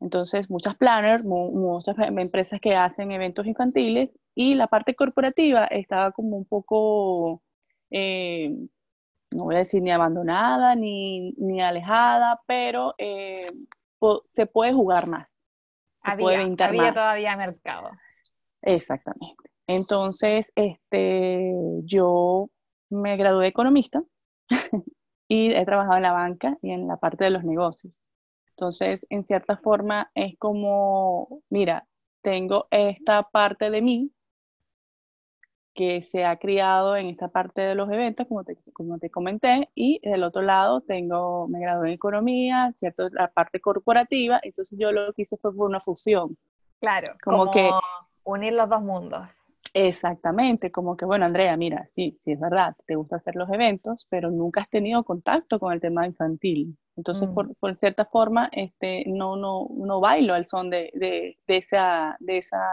Entonces 0.00 0.48
muchas 0.48 0.76
planners, 0.76 1.24
muchas 1.24 1.96
empresas 1.98 2.60
que 2.60 2.76
hacen 2.76 3.10
eventos 3.10 3.46
infantiles 3.46 4.16
y 4.34 4.54
la 4.54 4.68
parte 4.68 4.94
corporativa 4.94 5.64
estaba 5.66 6.12
como 6.12 6.36
un 6.36 6.44
poco 6.44 7.42
eh, 7.90 8.54
no 9.34 9.44
voy 9.44 9.56
a 9.56 9.58
decir 9.58 9.82
ni 9.82 9.90
abandonada 9.90 10.74
ni, 10.74 11.32
ni 11.32 11.60
alejada, 11.60 12.40
pero 12.46 12.94
eh, 12.98 13.46
se 14.26 14.46
puede 14.46 14.72
jugar 14.72 15.06
más. 15.06 15.42
Había, 16.10 16.40
había 16.40 16.94
todavía 16.94 17.36
mercado. 17.36 17.90
Exactamente. 18.62 19.50
Entonces, 19.66 20.52
este, 20.56 21.52
yo 21.84 22.50
me 22.90 23.16
gradué 23.16 23.44
de 23.44 23.48
economista 23.48 24.02
y 25.28 25.52
he 25.52 25.64
trabajado 25.64 25.96
en 25.96 26.02
la 26.02 26.12
banca 26.12 26.56
y 26.62 26.70
en 26.70 26.88
la 26.88 26.96
parte 26.96 27.24
de 27.24 27.30
los 27.30 27.44
negocios. 27.44 28.00
Entonces, 28.50 29.06
en 29.10 29.24
cierta 29.24 29.56
forma, 29.58 30.10
es 30.14 30.36
como, 30.38 31.42
mira, 31.50 31.86
tengo 32.22 32.66
esta 32.70 33.22
parte 33.22 33.70
de 33.70 33.82
mí 33.82 34.10
que 35.78 36.02
se 36.02 36.24
ha 36.24 36.36
criado 36.38 36.96
en 36.96 37.06
esta 37.06 37.28
parte 37.28 37.60
de 37.60 37.76
los 37.76 37.88
eventos, 37.88 38.26
como 38.26 38.42
te, 38.42 38.56
como 38.72 38.98
te 38.98 39.10
comenté, 39.10 39.70
y 39.76 40.00
del 40.02 40.24
otro 40.24 40.42
lado 40.42 40.80
tengo, 40.80 41.46
me 41.46 41.60
gradué 41.60 41.90
en 41.90 41.94
economía, 41.94 42.72
¿cierto? 42.74 43.08
La 43.10 43.28
parte 43.28 43.60
corporativa, 43.60 44.40
entonces 44.42 44.76
yo 44.76 44.90
lo 44.90 45.12
que 45.12 45.22
hice 45.22 45.36
fue 45.36 45.52
una 45.52 45.78
fusión. 45.78 46.36
Claro, 46.80 47.14
como, 47.22 47.52
que 47.52 47.70
unir 48.24 48.54
los 48.54 48.68
dos 48.68 48.82
mundos. 48.82 49.28
Exactamente, 49.72 50.72
como 50.72 50.96
que, 50.96 51.04
bueno, 51.04 51.26
Andrea, 51.26 51.56
mira, 51.56 51.86
sí, 51.86 52.18
sí 52.18 52.32
es 52.32 52.40
verdad, 52.40 52.74
te 52.84 52.96
gusta 52.96 53.14
hacer 53.14 53.36
los 53.36 53.48
eventos, 53.48 54.08
pero 54.10 54.32
nunca 54.32 54.62
has 54.62 54.68
tenido 54.68 55.04
contacto 55.04 55.60
con 55.60 55.72
el 55.72 55.80
tema 55.80 56.06
infantil. 56.06 56.76
Entonces, 56.96 57.28
mm. 57.28 57.34
por, 57.34 57.54
por, 57.54 57.76
cierta 57.76 58.04
forma, 58.04 58.48
este, 58.50 59.04
no, 59.06 59.36
no, 59.36 59.68
no 59.76 60.00
bailo 60.00 60.34
al 60.34 60.44
son 60.44 60.70
de, 60.70 60.90
de, 60.94 61.38
de, 61.46 61.56
esa, 61.56 62.16
de, 62.18 62.38
esa, 62.38 62.66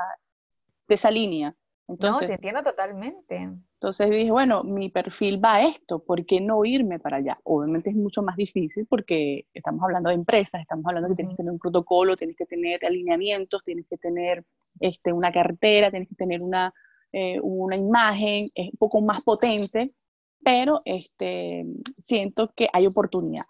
de 0.88 0.95
esa 0.95 1.12
línea. 1.12 1.55
Entonces, 1.88 2.24
no, 2.24 2.27
te 2.27 2.34
entiendo 2.34 2.63
totalmente. 2.63 3.36
Entonces 3.36 4.10
dije, 4.10 4.32
bueno, 4.32 4.63
mi 4.63 4.89
perfil 4.89 5.44
va 5.44 5.56
a 5.56 5.68
esto, 5.68 6.00
¿por 6.00 6.25
qué 6.25 6.42
no 6.42 6.65
irme 6.65 7.00
para 7.00 7.18
allá? 7.18 7.39
Obviamente 7.44 7.92
es 7.92 7.96
mucho 7.96 8.24
más 8.24 8.36
difícil 8.36 8.88
porque 8.88 9.46
estamos 9.54 9.84
hablando 9.84 10.10
de 10.10 10.15
empresas, 10.15 10.62
estamos 10.62 10.86
hablando 10.88 11.10
que 11.10 11.15
tienes 11.15 11.34
que 11.34 11.38
tener 11.38 11.51
un 11.51 11.60
protocolo, 11.60 12.15
tienes 12.15 12.36
que 12.36 12.48
tener 12.48 12.84
alineamientos, 12.84 13.63
tienes 13.63 13.86
que 13.88 13.98
tener 13.98 14.44
este, 14.80 15.13
una 15.13 15.32
cartera, 15.32 15.92
tienes 15.92 16.10
que 16.10 16.15
tener 16.15 16.42
una, 16.42 16.74
eh, 17.12 17.39
una 17.42 17.75
imagen, 17.75 18.50
es 18.56 18.72
un 18.72 18.77
poco 18.80 19.01
más 19.01 19.22
potente, 19.22 19.94
pero 20.44 20.82
este, 20.86 21.65
siento 22.00 22.51
que 22.56 22.68
hay 22.74 22.88
oportunidades. 22.88 23.50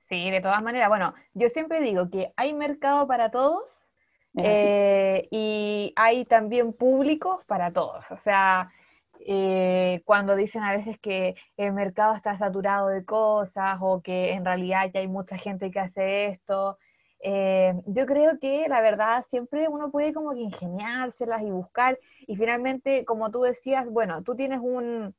Sí, 0.00 0.30
de 0.30 0.40
todas 0.40 0.62
maneras, 0.62 0.88
bueno, 0.88 1.14
yo 1.34 1.48
siempre 1.48 1.80
digo 1.80 2.08
que 2.10 2.32
hay 2.36 2.54
mercado 2.54 3.06
para 3.06 3.30
todos 3.30 3.77
eh, 4.36 5.28
y 5.30 5.92
hay 5.96 6.24
también 6.24 6.72
públicos 6.72 7.44
para 7.46 7.72
todos. 7.72 8.10
O 8.10 8.18
sea, 8.18 8.70
eh, 9.20 10.02
cuando 10.04 10.36
dicen 10.36 10.62
a 10.62 10.76
veces 10.76 10.98
que 11.00 11.34
el 11.56 11.72
mercado 11.72 12.14
está 12.14 12.38
saturado 12.38 12.88
de 12.88 13.04
cosas 13.04 13.78
o 13.80 14.00
que 14.02 14.32
en 14.32 14.44
realidad 14.44 14.90
ya 14.92 15.00
hay 15.00 15.08
mucha 15.08 15.36
gente 15.36 15.70
que 15.70 15.80
hace 15.80 16.26
esto, 16.26 16.78
eh, 17.20 17.74
yo 17.86 18.06
creo 18.06 18.38
que 18.38 18.68
la 18.68 18.80
verdad 18.80 19.24
siempre 19.26 19.66
uno 19.68 19.90
puede 19.90 20.12
como 20.12 20.32
que 20.34 20.40
ingeniárselas 20.40 21.42
y 21.42 21.50
buscar 21.50 21.98
y 22.26 22.36
finalmente, 22.36 23.04
como 23.04 23.30
tú 23.30 23.42
decías, 23.42 23.88
bueno, 23.90 24.22
tú 24.22 24.36
tienes 24.36 24.60
un 24.62 25.14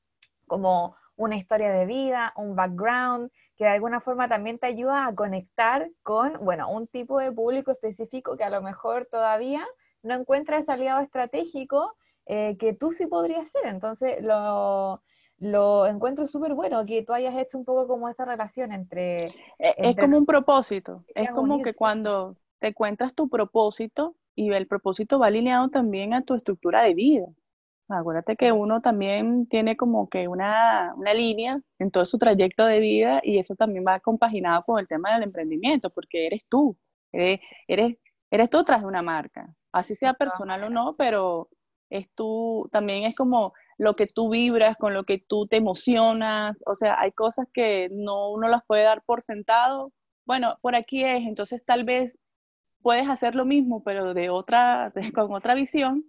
como 0.48 0.96
una 1.18 1.36
historia 1.36 1.70
de 1.72 1.86
vida, 1.86 2.34
un 2.38 2.56
background 2.56 3.30
que 3.60 3.66
de 3.66 3.72
alguna 3.72 4.00
forma 4.00 4.30
también 4.30 4.58
te 4.58 4.68
ayuda 4.68 5.06
a 5.06 5.14
conectar 5.14 5.92
con, 6.02 6.34
bueno, 6.46 6.72
un 6.72 6.88
tipo 6.88 7.20
de 7.20 7.30
público 7.30 7.72
específico 7.72 8.38
que 8.38 8.46
a 8.46 8.50
lo 8.50 8.62
mejor 8.62 9.10
todavía 9.12 9.68
no 10.02 10.16
encuentra 10.16 10.60
ese 10.60 10.72
aliado 10.72 11.02
estratégico 11.02 11.98
eh, 12.26 12.56
que 12.58 12.74
tú 12.74 12.94
sí 12.94 13.06
podrías 13.06 13.50
ser. 13.52 13.66
Entonces, 13.66 14.24
lo, 14.24 15.04
lo 15.40 15.88
encuentro 15.88 16.26
súper 16.28 16.54
bueno 16.54 16.86
que 16.86 17.04
tú 17.04 17.12
hayas 17.12 17.36
hecho 17.36 17.58
un 17.58 17.66
poco 17.66 17.86
como 17.86 18.08
esa 18.08 18.24
relación 18.24 18.72
entre... 18.72 19.26
E, 19.26 19.76
es, 19.76 19.98
como 19.98 20.18
un 20.18 20.26
propósito, 20.26 21.04
es 21.14 21.30
como 21.32 21.62
que 21.62 21.74
cuando 21.74 22.38
te 22.60 22.68
encuentras 22.68 23.14
tu 23.14 23.28
propósito 23.28 24.16
y 24.36 24.54
el 24.54 24.68
propósito 24.68 25.20
va 25.20 25.28
alineado 25.28 25.68
también 25.68 26.14
a 26.14 26.22
tu 26.22 26.34
estructura 26.34 26.82
de 26.84 26.94
vida. 26.94 27.26
Acuérdate 27.90 28.36
que 28.36 28.52
uno 28.52 28.82
también 28.82 29.48
tiene 29.48 29.76
como 29.76 30.10
que 30.10 30.28
una, 30.28 30.94
una 30.96 31.14
línea 31.14 31.60
en 31.80 31.90
todo 31.90 32.06
su 32.06 32.20
trayecto 32.20 32.66
de 32.66 32.80
vida 32.80 33.20
y 33.24 33.40
eso 33.40 33.56
también 33.56 33.84
va 33.88 34.00
compaginado 34.00 34.64
con 34.64 34.80
el 34.80 34.88
tema 34.88 35.14
del 35.14 35.24
emprendimiento, 35.24 35.90
porque 35.90 36.28
eres 36.28 36.46
tú, 36.48 36.78
eres, 37.12 37.40
eres, 37.68 37.98
eres 38.30 38.50
tú 38.52 38.64
tras 38.64 38.82
de 38.82 38.88
una 38.88 39.02
marca, 39.02 39.56
así 39.72 39.96
sea 39.96 40.14
personal 40.14 40.64
o 40.66 40.70
no, 40.70 40.96
pero 40.98 41.50
es 41.90 42.08
tú, 42.14 42.70
también 42.72 43.06
es 43.06 43.16
como 43.16 43.54
lo 43.80 43.96
que 43.96 44.06
tú 44.06 44.30
vibras, 44.30 44.78
con 44.78 44.94
lo 44.94 45.04
que 45.04 45.18
tú 45.18 45.48
te 45.48 45.58
emocionas, 45.58 46.58
o 46.68 46.76
sea, 46.76 47.00
hay 47.00 47.12
cosas 47.12 47.48
que 47.52 47.90
no 47.92 48.30
uno 48.32 48.48
las 48.50 48.64
puede 48.68 48.84
dar 48.84 49.02
por 49.04 49.22
sentado. 49.24 49.92
Bueno, 50.26 50.60
por 50.62 50.76
aquí 50.76 51.04
es, 51.04 51.26
entonces 51.26 51.64
tal 51.66 51.86
vez 51.86 52.20
puedes 52.82 53.10
hacer 53.10 53.36
lo 53.36 53.46
mismo, 53.46 53.84
pero 53.84 54.14
de 54.14 54.30
otra, 54.30 54.94
con 55.16 55.34
otra 55.34 55.56
visión 55.56 56.06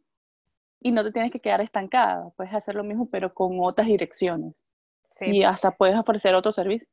y 0.80 0.92
no 0.92 1.04
te 1.04 1.12
tienes 1.12 1.30
que 1.30 1.40
quedar 1.40 1.60
estancada, 1.60 2.30
puedes 2.36 2.54
hacer 2.54 2.74
lo 2.74 2.84
mismo, 2.84 3.08
pero 3.10 3.32
con 3.32 3.58
otras 3.60 3.86
direcciones. 3.86 4.66
Y 5.20 5.42
hasta 5.42 5.70
puedes 5.70 5.96
ofrecer 5.96 6.34
otro 6.34 6.50
servicio. 6.50 6.88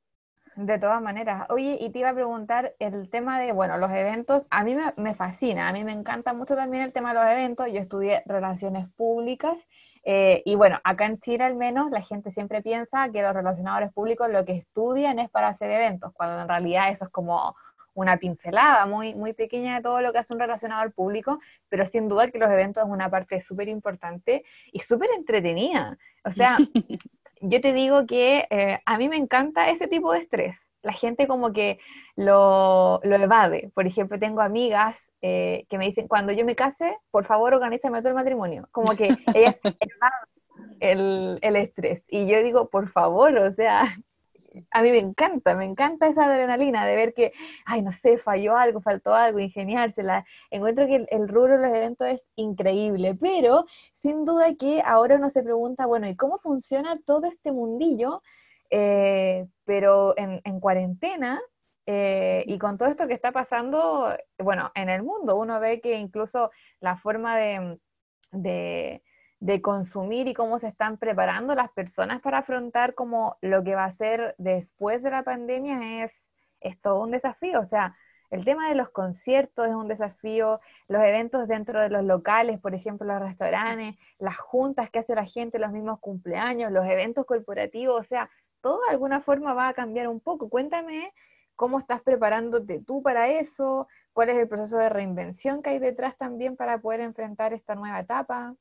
De 0.57 0.77
todas 0.79 1.01
maneras. 1.01 1.45
Oye, 1.49 1.77
y 1.79 1.91
te 1.91 1.99
iba 1.99 2.09
a 2.09 2.13
preguntar 2.13 2.73
el 2.79 3.09
tema 3.09 3.39
de, 3.39 3.53
bueno, 3.53 3.77
los 3.77 3.91
eventos, 3.91 4.43
a 4.49 4.63
mí 4.63 4.75
me, 4.75 4.91
me, 4.97 5.13
fascina, 5.15 5.69
a 5.69 5.71
mí 5.71 5.83
me 5.83 5.93
encanta 5.93 6.33
mucho 6.33 6.55
también 6.55 6.83
el 6.83 6.91
tema 6.91 7.13
de 7.13 7.19
los 7.21 7.31
eventos, 7.31 7.67
yo 7.67 7.79
estudié 7.79 8.23
relaciones 8.25 8.89
públicas 8.95 9.65
eh, 10.09 10.41
y 10.45 10.55
bueno, 10.55 10.79
acá 10.85 11.05
en 11.05 11.19
Chile 11.19 11.43
al 11.43 11.57
menos 11.57 11.91
la 11.91 12.01
gente 12.01 12.31
siempre 12.31 12.61
piensa 12.61 13.09
que 13.11 13.21
los 13.21 13.33
relacionadores 13.33 13.91
públicos 13.91 14.29
lo 14.31 14.45
que 14.45 14.53
estudian 14.53 15.19
es 15.19 15.29
para 15.29 15.49
hacer 15.49 15.69
eventos, 15.69 16.13
cuando 16.13 16.43
en 16.43 16.47
realidad 16.47 16.89
eso 16.91 17.03
es 17.03 17.11
como 17.11 17.57
una 17.97 18.17
pincelada 18.17 18.85
muy, 18.85 19.15
muy 19.15 19.33
pequeña 19.33 19.77
de 19.77 19.81
todo 19.81 20.01
lo 20.01 20.11
que 20.11 20.19
hace 20.19 20.33
un 20.33 20.39
relacionador 20.39 20.93
público, 20.93 21.39
pero 21.67 21.87
sin 21.87 22.07
duda 22.07 22.29
que 22.29 22.37
los 22.37 22.49
eventos 22.49 22.83
es 22.83 22.89
una 22.89 23.09
parte 23.09 23.41
súper 23.41 23.67
importante 23.67 24.43
y 24.71 24.79
súper 24.81 25.09
entretenida. 25.15 25.97
O 26.23 26.31
sea, 26.31 26.57
yo 27.41 27.59
te 27.59 27.73
digo 27.73 28.05
que 28.05 28.47
eh, 28.51 28.79
a 28.85 28.97
mí 28.97 29.09
me 29.09 29.17
encanta 29.17 29.69
ese 29.69 29.87
tipo 29.87 30.13
de 30.13 30.19
estrés 30.19 30.59
la 30.83 30.93
gente 30.93 31.27
como 31.27 31.51
que 31.51 31.79
lo, 32.15 33.01
lo 33.03 33.15
evade. 33.15 33.71
Por 33.73 33.87
ejemplo, 33.87 34.17
tengo 34.17 34.39
amigas 34.39 35.11
eh, 35.21 35.65
que 35.69 35.77
me 35.77 35.85
dicen, 35.85 36.07
cuando 36.07 36.31
yo 36.31 36.45
me 36.45 36.55
case, 36.55 36.97
por 37.11 37.25
favor, 37.25 37.53
organízame 37.53 37.99
todo 37.99 38.09
el 38.09 38.15
matrimonio. 38.15 38.69
Como 38.71 38.95
que 38.95 39.09
ellas 39.33 39.57
evaden 39.81 40.37
el, 40.79 41.39
el 41.41 41.55
estrés. 41.57 42.05
Y 42.07 42.27
yo 42.27 42.41
digo, 42.41 42.69
por 42.69 42.87
favor, 42.89 43.37
o 43.37 43.51
sea, 43.51 43.97
a 44.71 44.81
mí 44.81 44.91
me 44.91 44.99
encanta, 44.99 45.55
me 45.55 45.65
encanta 45.65 46.07
esa 46.07 46.25
adrenalina 46.25 46.85
de 46.85 46.95
ver 46.95 47.13
que, 47.13 47.33
ay, 47.65 47.81
no 47.81 47.91
sé, 48.01 48.17
falló 48.17 48.57
algo, 48.57 48.81
faltó 48.81 49.13
algo, 49.13 49.39
ingeniársela. 49.39 50.25
Encuentro 50.51 50.87
que 50.87 50.95
el, 50.95 51.07
el, 51.11 51.27
rubro 51.27 51.59
de 51.59 51.67
los 51.67 51.75
eventos 51.77 52.07
es 52.07 52.29
increíble, 52.35 53.15
pero 53.19 53.65
sin 53.93 54.25
duda 54.25 54.55
que 54.55 54.81
ahora 54.85 55.15
uno 55.15 55.29
se 55.29 55.43
pregunta, 55.43 55.85
bueno, 55.85 56.07
¿y 56.07 56.15
cómo 56.15 56.39
funciona 56.39 56.99
todo 57.05 57.27
este 57.27 57.51
mundillo? 57.51 58.21
Eh, 58.69 59.47
pero 59.65 60.13
en, 60.17 60.59
cuarentena 60.59 61.39
eh, 61.85 62.43
y 62.47 62.57
con 62.57 62.77
todo 62.77 62.89
esto 62.89 63.07
que 63.07 63.13
está 63.13 63.31
pasando, 63.31 64.13
bueno, 64.39 64.71
en 64.75 64.89
el 64.89 65.03
mundo, 65.03 65.37
uno 65.37 65.59
ve 65.59 65.79
que 65.79 65.95
incluso 65.97 66.51
la 66.81 66.97
forma 66.97 67.37
de, 67.37 67.79
de, 68.31 69.03
consumir 69.61 70.27
y 70.27 70.33
cómo 70.33 70.59
se 70.59 70.67
están 70.67 70.97
preparando 70.97 71.55
las 71.55 71.71
personas 71.71 72.21
para 72.21 72.39
afrontar 72.39 72.93
como 72.95 73.37
lo 73.41 73.63
que 73.63 73.75
va 73.75 73.85
a 73.85 73.91
ser 73.91 74.35
después 74.37 75.03
de 75.03 75.11
la 75.11 75.23
pandemia 75.23 76.05
es, 76.05 76.11
es 76.59 76.79
todo 76.81 77.01
un 77.01 77.11
desafío. 77.11 77.59
O 77.59 77.65
sea, 77.65 77.95
el 78.29 78.43
tema 78.43 78.69
de 78.69 78.75
los 78.75 78.89
conciertos 78.89 79.67
es 79.67 79.73
un 79.73 79.87
desafío, 79.87 80.59
los 80.87 81.01
eventos 81.01 81.47
dentro 81.47 81.79
de 81.81 81.89
los 81.89 82.03
locales, 82.03 82.59
por 82.59 82.75
ejemplo, 82.75 83.07
los 83.07 83.21
restaurantes, 83.21 83.95
las 84.19 84.37
juntas 84.37 84.89
que 84.89 84.99
hace 84.99 85.15
la 85.15 85.25
gente, 85.25 85.59
los 85.59 85.71
mismos 85.71 85.99
cumpleaños, 85.99 86.71
los 86.71 86.85
eventos 86.85 87.25
corporativos, 87.25 88.01
o 88.01 88.03
sea, 88.03 88.29
todo 88.61 88.81
de 88.85 88.91
alguna 88.91 89.21
forma 89.21 89.53
va 89.53 89.69
a 89.69 89.73
cambiar 89.73 90.07
un 90.09 90.19
poco. 90.19 90.49
Cuéntame 90.49 91.13
cómo 91.55 91.79
estás 91.79 92.01
preparándote 92.01 92.81
tú 92.81 93.01
para 93.01 93.29
eso, 93.29 93.87
cuál 94.13 94.29
es 94.29 94.37
el 94.37 94.47
proceso 94.47 94.77
de 94.77 94.89
reinvención 94.89 95.61
que 95.61 95.69
hay 95.71 95.79
detrás 95.79 96.17
también 96.17 96.57
para 96.57 96.79
poder 96.79 97.01
enfrentar 97.01 97.53
esta 97.53 97.75
nueva 97.75 97.99
etapa. 97.99 98.55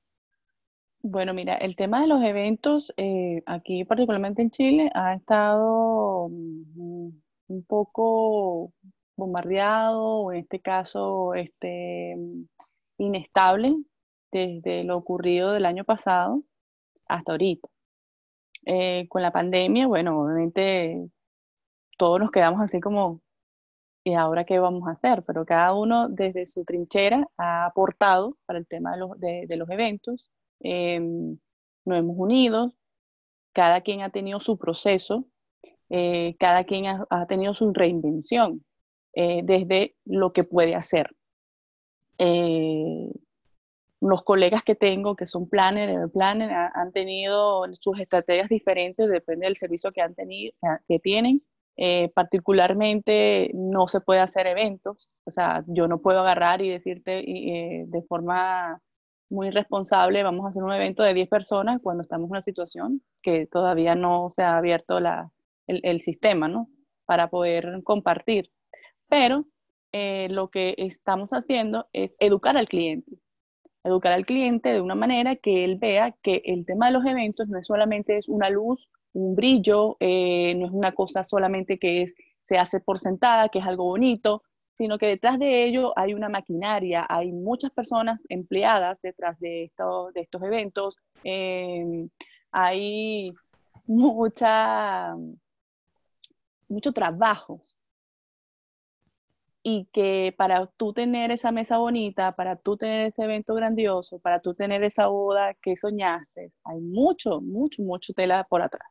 Bueno, 1.08 1.34
mira, 1.34 1.54
el 1.54 1.76
tema 1.76 2.00
de 2.00 2.08
los 2.08 2.20
eventos 2.24 2.92
eh, 2.96 3.40
aquí, 3.46 3.84
particularmente 3.84 4.42
en 4.42 4.50
Chile, 4.50 4.90
ha 4.92 5.14
estado 5.14 6.28
mm, 6.28 7.10
un 7.48 7.64
poco 7.64 8.72
bombardeado, 9.16 10.02
o 10.02 10.32
en 10.32 10.40
este 10.40 10.60
caso, 10.60 11.34
este, 11.34 12.16
inestable 12.98 13.76
desde 14.32 14.82
lo 14.84 14.96
ocurrido 14.96 15.52
del 15.52 15.66
año 15.66 15.84
pasado 15.84 16.42
hasta 17.06 17.32
ahorita. 17.32 17.68
Eh, 18.66 19.06
con 19.08 19.22
la 19.22 19.30
pandemia, 19.32 19.86
bueno, 19.86 20.20
obviamente 20.22 21.08
todos 21.98 22.20
nos 22.20 22.30
quedamos 22.32 22.60
así 22.62 22.80
como, 22.80 23.20
¿y 24.04 24.14
ahora 24.14 24.44
qué 24.44 24.58
vamos 24.58 24.88
a 24.88 24.92
hacer? 24.92 25.22
Pero 25.24 25.44
cada 25.46 25.74
uno 25.74 26.08
desde 26.08 26.46
su 26.46 26.64
trinchera 26.64 27.28
ha 27.38 27.66
aportado 27.66 28.36
para 28.46 28.58
el 28.58 28.66
tema 28.66 28.92
de 28.92 28.98
los, 28.98 29.20
de, 29.20 29.56
los 29.56 29.70
eventos, 29.70 30.30
em, 30.60 31.38
nos 31.84 31.98
hemos 31.98 32.16
unido, 32.18 32.74
cada 33.52 33.80
quien 33.80 34.02
ha 34.02 34.10
tenido 34.10 34.40
su 34.40 34.58
proceso, 34.58 35.26
eh, 35.90 36.36
cada 36.38 36.64
quien 36.64 36.86
ha, 36.86 37.26
tenido 37.26 37.54
su 37.54 37.72
reinvención 37.72 38.64
eh, 39.14 39.42
desde 39.44 39.96
lo 40.04 40.32
que 40.32 40.44
puede 40.44 40.74
hacer 40.74 41.10
los 44.00 44.22
colegas 44.22 44.62
que 44.62 44.74
tengo 44.74 45.16
que 45.16 45.26
son 45.26 45.48
planner, 45.48 46.10
planner 46.10 46.50
han 46.52 46.92
tenido 46.92 47.64
sus 47.80 47.98
estrategias 48.00 48.48
diferentes, 48.48 49.08
depende 49.08 49.46
del 49.46 49.56
servicio 49.56 49.92
que 49.92 50.02
han 50.02 50.14
tenido, 50.14 50.52
que 50.88 50.98
tienen. 50.98 51.42
Eh, 51.78 52.10
particularmente 52.14 53.50
no 53.52 53.86
se 53.86 54.00
puede 54.00 54.20
hacer 54.20 54.46
eventos, 54.46 55.10
o 55.24 55.30
sea, 55.30 55.62
yo 55.66 55.88
no 55.88 56.00
puedo 56.00 56.20
agarrar 56.20 56.62
y 56.62 56.70
decirte 56.70 57.18
eh, 57.18 57.84
de 57.86 58.02
forma 58.04 58.80
muy 59.28 59.50
responsable, 59.50 60.22
vamos 60.22 60.46
a 60.46 60.48
hacer 60.50 60.62
un 60.62 60.72
evento 60.72 61.02
de 61.02 61.14
10 61.14 61.28
personas 61.28 61.80
cuando 61.82 62.02
estamos 62.02 62.26
en 62.26 62.32
una 62.32 62.40
situación 62.40 63.02
que 63.22 63.46
todavía 63.46 63.94
no 63.94 64.30
se 64.34 64.42
ha 64.42 64.56
abierto 64.56 65.00
la, 65.00 65.30
el, 65.66 65.80
el, 65.84 66.00
sistema, 66.00 66.48
¿no? 66.48 66.68
Para 67.06 67.28
poder 67.28 67.82
compartir. 67.84 68.50
Pero 69.08 69.46
eh, 69.92 70.28
lo 70.30 70.48
que 70.50 70.74
estamos 70.78 71.30
haciendo 71.32 71.88
es 71.92 72.16
educar 72.18 72.56
al 72.56 72.68
cliente 72.68 73.18
educar 73.86 74.12
al 74.12 74.26
cliente 74.26 74.70
de 74.70 74.80
una 74.80 74.94
manera 74.94 75.36
que 75.36 75.64
él 75.64 75.76
vea 75.76 76.14
que 76.22 76.42
el 76.44 76.66
tema 76.66 76.86
de 76.86 76.92
los 76.92 77.04
eventos 77.04 77.48
no 77.48 77.58
es 77.58 77.66
solamente 77.66 78.16
es 78.16 78.28
una 78.28 78.50
luz, 78.50 78.88
un 79.12 79.34
brillo, 79.34 79.96
eh, 80.00 80.54
no 80.56 80.66
es 80.66 80.72
una 80.72 80.92
cosa 80.92 81.22
solamente 81.22 81.78
que 81.78 82.02
es, 82.02 82.14
se 82.40 82.58
hace 82.58 82.80
por 82.80 82.98
sentada, 82.98 83.48
que 83.48 83.60
es 83.60 83.64
algo 83.64 83.84
bonito, 83.84 84.42
sino 84.76 84.98
que 84.98 85.06
detrás 85.06 85.38
de 85.38 85.64
ello 85.64 85.92
hay 85.96 86.12
una 86.12 86.28
maquinaria, 86.28 87.06
hay 87.08 87.32
muchas 87.32 87.70
personas 87.70 88.22
empleadas 88.28 89.00
detrás 89.00 89.38
de, 89.40 89.64
esto, 89.64 90.10
de 90.14 90.20
estos 90.20 90.42
eventos, 90.42 90.96
em, 91.24 92.10
hay 92.52 93.32
mucha, 93.86 95.16
mucho 96.68 96.92
trabajo 96.92 97.62
y 99.62 99.88
que 99.92 100.34
para 100.36 100.66
tú 100.76 100.92
tener 100.92 101.30
esa 101.32 101.52
mesa 101.52 101.78
bonita, 101.78 102.32
para 102.32 102.56
tú 102.56 102.76
tener 102.76 103.06
ese 103.06 103.24
evento 103.24 103.54
grandioso, 103.54 104.18
para 104.20 104.40
tú 104.40 104.54
tener 104.54 104.84
esa 104.84 105.06
boda 105.06 105.54
que 105.54 105.76
soñaste, 105.76 106.52
hay 106.64 106.80
mucho, 106.80 107.40
mucho, 107.40 107.82
mucho 107.82 108.12
tela 108.12 108.44
por 108.44 108.62
atrás. 108.62 108.88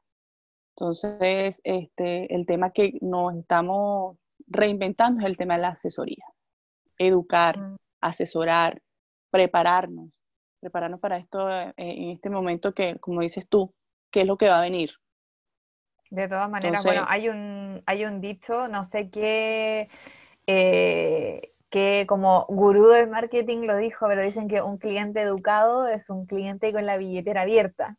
Entonces, 0.72 1.62
este, 1.64 2.34
el 2.36 2.46
tema 2.46 2.72
que 2.72 2.98
nos 3.02 3.36
estamos 3.36 4.18
reinventando 4.48 5.26
el 5.26 5.38
tema 5.38 5.56
de 5.56 5.62
la 5.62 5.70
asesoría. 5.70 6.26
Educar, 6.98 7.58
mm. 7.58 7.76
asesorar, 8.02 8.82
prepararnos, 9.32 10.10
prepararnos 10.60 11.00
para 11.00 11.18
esto 11.18 11.50
eh, 11.50 11.74
en 11.78 12.10
este 12.12 12.30
momento 12.30 12.74
que, 12.74 12.98
como 13.00 13.22
dices 13.22 13.48
tú, 13.50 13.74
qué 14.12 14.22
es 14.22 14.28
lo 14.28 14.38
que 14.38 14.50
va 14.50 14.60
a 14.60 14.62
venir. 14.62 14.92
De 16.10 16.28
todas 16.28 16.50
maneras, 16.50 16.84
bueno, 16.86 17.06
hay 17.08 17.30
un, 17.30 17.82
hay 17.86 18.06
un 18.06 18.22
dicho, 18.22 18.68
no 18.68 18.88
sé 18.90 19.10
qué 19.10 19.90
eh, 20.48 21.52
que 21.70 22.06
como 22.08 22.46
gurú 22.48 22.88
del 22.90 23.10
marketing 23.10 23.66
lo 23.66 23.76
dijo, 23.76 24.08
pero 24.08 24.24
dicen 24.24 24.48
que 24.48 24.62
un 24.62 24.78
cliente 24.78 25.22
educado 25.22 25.88
es 25.88 26.10
un 26.10 26.26
cliente 26.26 26.72
con 26.72 26.86
la 26.86 26.98
billetera 26.98 27.42
abierta. 27.42 27.98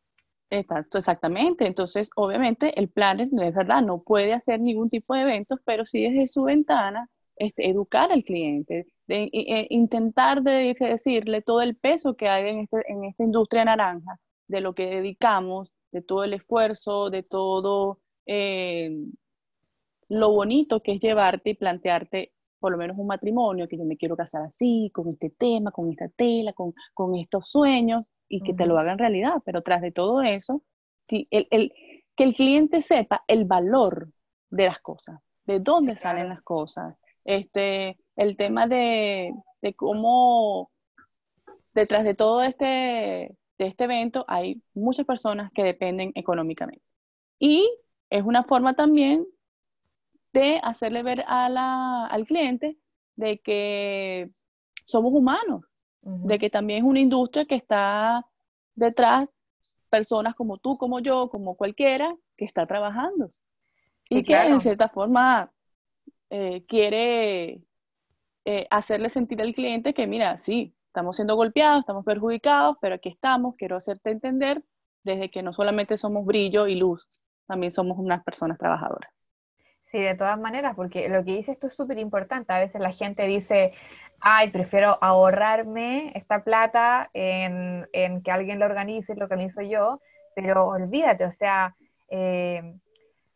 Exacto, 0.50 0.98
exactamente. 0.98 1.66
Entonces, 1.66 2.10
obviamente, 2.14 2.78
el 2.78 2.88
planner, 2.88 3.28
es 3.42 3.54
verdad, 3.54 3.82
no 3.82 4.02
puede 4.02 4.32
hacer 4.32 4.60
ningún 4.60 4.88
tipo 4.88 5.14
de 5.14 5.22
eventos, 5.22 5.58
pero 5.64 5.84
sí 5.84 6.02
desde 6.02 6.26
su 6.28 6.44
ventana 6.44 7.08
este, 7.36 7.68
educar 7.68 8.12
al 8.12 8.22
cliente, 8.22 8.86
de, 9.08 9.24
e, 9.32 9.66
intentar 9.70 10.42
de, 10.42 10.74
decirle 10.78 11.42
todo 11.42 11.60
el 11.62 11.76
peso 11.76 12.16
que 12.16 12.28
hay 12.28 12.48
en, 12.48 12.58
este, 12.60 12.78
en 12.88 13.04
esta 13.04 13.24
industria 13.24 13.64
naranja, 13.64 14.18
de 14.46 14.60
lo 14.60 14.74
que 14.74 14.86
dedicamos, 14.86 15.72
de 15.90 16.02
todo 16.02 16.22
el 16.24 16.34
esfuerzo, 16.34 17.10
de 17.10 17.22
todo 17.24 18.00
eh, 18.26 18.90
lo 20.08 20.30
bonito 20.32 20.80
que 20.82 20.92
es 20.92 21.00
llevarte 21.00 21.50
y 21.50 21.54
plantearte 21.54 22.32
por 22.60 22.72
lo 22.72 22.78
menos 22.78 22.96
un 22.98 23.06
matrimonio, 23.06 23.68
que 23.68 23.76
yo 23.76 23.84
me 23.84 23.96
quiero 23.96 24.16
casar 24.16 24.42
así, 24.42 24.90
con 24.94 25.08
este 25.10 25.30
tema, 25.30 25.70
con 25.72 25.90
esta 25.90 26.08
tela, 26.08 26.52
con 26.52 27.14
estos 27.16 27.50
sueños, 27.50 28.10
y 28.28 28.42
que 28.42 28.54
te 28.54 28.66
lo 28.66 28.78
hagan 28.78 28.98
realidad. 28.98 29.42
Pero 29.44 29.62
tras 29.62 29.82
de 29.82 29.92
todo 29.92 30.22
eso, 30.22 30.62
el, 31.08 31.48
el, 31.50 31.72
que 32.16 32.24
el 32.24 32.34
cliente 32.34 32.82
sepa 32.82 33.24
el 33.28 33.44
valor 33.44 34.10
de 34.50 34.66
las 34.66 34.80
cosas, 34.80 35.20
de 35.44 35.60
dónde 35.60 35.96
salen 35.96 36.28
las 36.28 36.42
cosas. 36.42 36.96
Este, 37.24 37.98
el 38.16 38.36
tema 38.36 38.66
de, 38.66 39.32
de 39.62 39.74
cómo 39.74 40.70
detrás 41.74 42.04
de 42.04 42.14
todo 42.14 42.42
este, 42.42 42.66
de 42.66 43.66
este 43.66 43.84
evento 43.84 44.24
hay 44.28 44.62
muchas 44.74 45.06
personas 45.06 45.50
que 45.52 45.62
dependen 45.62 46.12
económicamente. 46.14 46.84
Y 47.38 47.68
es 48.10 48.24
una 48.24 48.44
forma 48.44 48.74
también 48.74 49.26
de 50.32 50.60
hacerle 50.62 51.02
ver 51.02 51.24
a 51.26 51.48
la, 51.48 52.06
al 52.06 52.24
cliente 52.24 52.78
de 53.16 53.38
que 53.38 54.30
somos 54.84 55.12
humanos, 55.12 55.64
de 56.06 56.38
que 56.38 56.50
también 56.50 56.84
es 56.84 56.84
una 56.88 57.00
industria 57.00 57.46
que 57.46 57.56
está 57.56 58.24
detrás 58.76 59.32
personas 59.90 60.36
como 60.36 60.58
tú, 60.58 60.78
como 60.78 61.00
yo, 61.00 61.28
como 61.30 61.56
cualquiera, 61.56 62.14
que 62.36 62.44
está 62.44 62.66
trabajando. 62.66 63.28
y 64.08 64.22
que 64.22 64.34
en 64.36 64.60
cierta 64.60 64.88
forma 64.88 65.50
eh, 66.30 66.64
quiere 66.68 67.60
eh, 68.44 68.66
hacerle 68.70 69.08
sentir 69.08 69.42
al 69.42 69.52
cliente 69.52 69.94
que, 69.94 70.06
mira, 70.06 70.38
sí, 70.38 70.76
estamos 70.86 71.16
siendo 71.16 71.34
golpeados, 71.34 71.80
estamos 71.80 72.04
perjudicados, 72.04 72.76
pero 72.80 72.94
aquí 72.94 73.08
estamos, 73.08 73.56
quiero 73.56 73.76
hacerte 73.76 74.10
entender 74.10 74.62
desde 75.02 75.28
que 75.28 75.42
no 75.42 75.52
solamente 75.52 75.96
somos 75.96 76.24
brillo 76.24 76.68
y 76.68 76.76
luz, 76.76 77.24
también 77.46 77.72
somos 77.72 77.98
unas 77.98 78.22
personas 78.22 78.58
trabajadoras. 78.58 79.10
Sí, 79.86 79.98
de 79.98 80.14
todas 80.14 80.38
maneras, 80.38 80.74
porque 80.74 81.08
lo 81.08 81.24
que 81.24 81.36
dices 81.36 81.54
esto 81.54 81.68
es 81.68 81.74
súper 81.74 81.98
importante. 81.98 82.52
A 82.52 82.58
veces 82.58 82.80
la 82.80 82.90
gente 82.90 83.24
dice, 83.26 83.72
ay, 84.20 84.50
prefiero 84.50 84.98
ahorrarme 85.00 86.12
esta 86.14 86.42
plata 86.42 87.10
en, 87.12 87.86
que 88.22 88.30
alguien 88.30 88.58
lo 88.58 88.66
organice, 88.66 89.14
lo 89.14 89.24
organizo 89.24 89.62
yo, 89.62 90.00
pero 90.34 90.66
olvídate, 90.66 91.24
o 91.24 91.32
sea, 91.32 91.74
eh, 92.08 92.74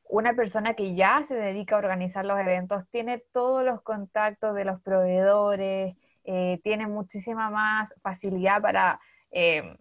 una 0.08 0.34
persona 0.34 0.74
que 0.74 0.94
ya 0.94 1.22
se 1.24 1.36
dedica 1.36 1.76
a 1.76 1.78
organizar 1.78 2.24
los 2.24 2.38
eventos 2.38 2.84
tiene 2.90 3.22
todos 3.32 3.64
los 3.64 3.80
contactos 3.82 4.54
de 4.54 4.64
los 4.64 4.80
proveedores, 4.80 5.96
eh, 6.24 6.60
tiene 6.62 6.86
muchísima 6.86 7.50
más 7.50 7.94
facilidad 8.02 8.60
para... 8.60 9.00
Eh, 9.30 9.76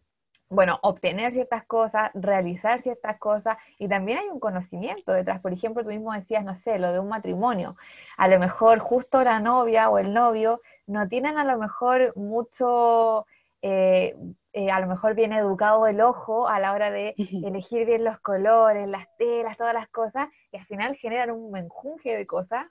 bueno, 0.50 0.80
obtener 0.82 1.32
ciertas 1.32 1.64
cosas, 1.66 2.10
realizar 2.16 2.82
ciertas 2.82 3.20
cosas 3.20 3.58
y 3.78 3.88
también 3.88 4.18
hay 4.18 4.30
un 4.30 4.40
conocimiento 4.40 5.12
detrás. 5.12 5.40
Por 5.42 5.54
ejemplo, 5.54 5.84
tú 5.84 5.90
mismo 5.90 6.12
decías, 6.12 6.44
no 6.44 6.56
sé, 6.56 6.80
lo 6.80 6.92
de 6.92 7.00
un 7.00 7.08
matrimonio. 7.08 7.76
A 8.18 8.28
lo 8.28 8.40
mejor 8.40 8.80
justo 8.80 9.24
la 9.24 9.40
novia 9.40 9.90
o 9.90 10.00
el 10.00 10.12
novio 10.12 10.62
no 10.90 11.08
tienen 11.08 11.38
a 11.38 11.46
lo 11.46 11.58
mejor 11.58 12.16
mucho, 12.18 13.26
eh, 13.62 14.16
eh, 14.54 14.72
a 14.72 14.80
lo 14.80 14.88
mejor 14.88 15.14
bien 15.14 15.34
educado 15.34 15.86
el 15.88 16.02
ojo 16.02 16.48
a 16.48 16.60
la 16.60 16.74
hora 16.74 16.90
de 16.90 17.14
elegir 17.18 17.86
bien 17.86 18.04
los 18.04 18.20
colores, 18.20 18.88
las 18.88 19.06
telas, 19.18 19.58
todas 19.58 19.74
las 19.74 19.88
cosas 19.90 20.28
y 20.52 20.58
al 20.58 20.66
final 20.66 20.96
generan 20.96 21.32
un 21.32 21.52
menjunje 21.52 22.18
de 22.18 22.26
cosas 22.26 22.66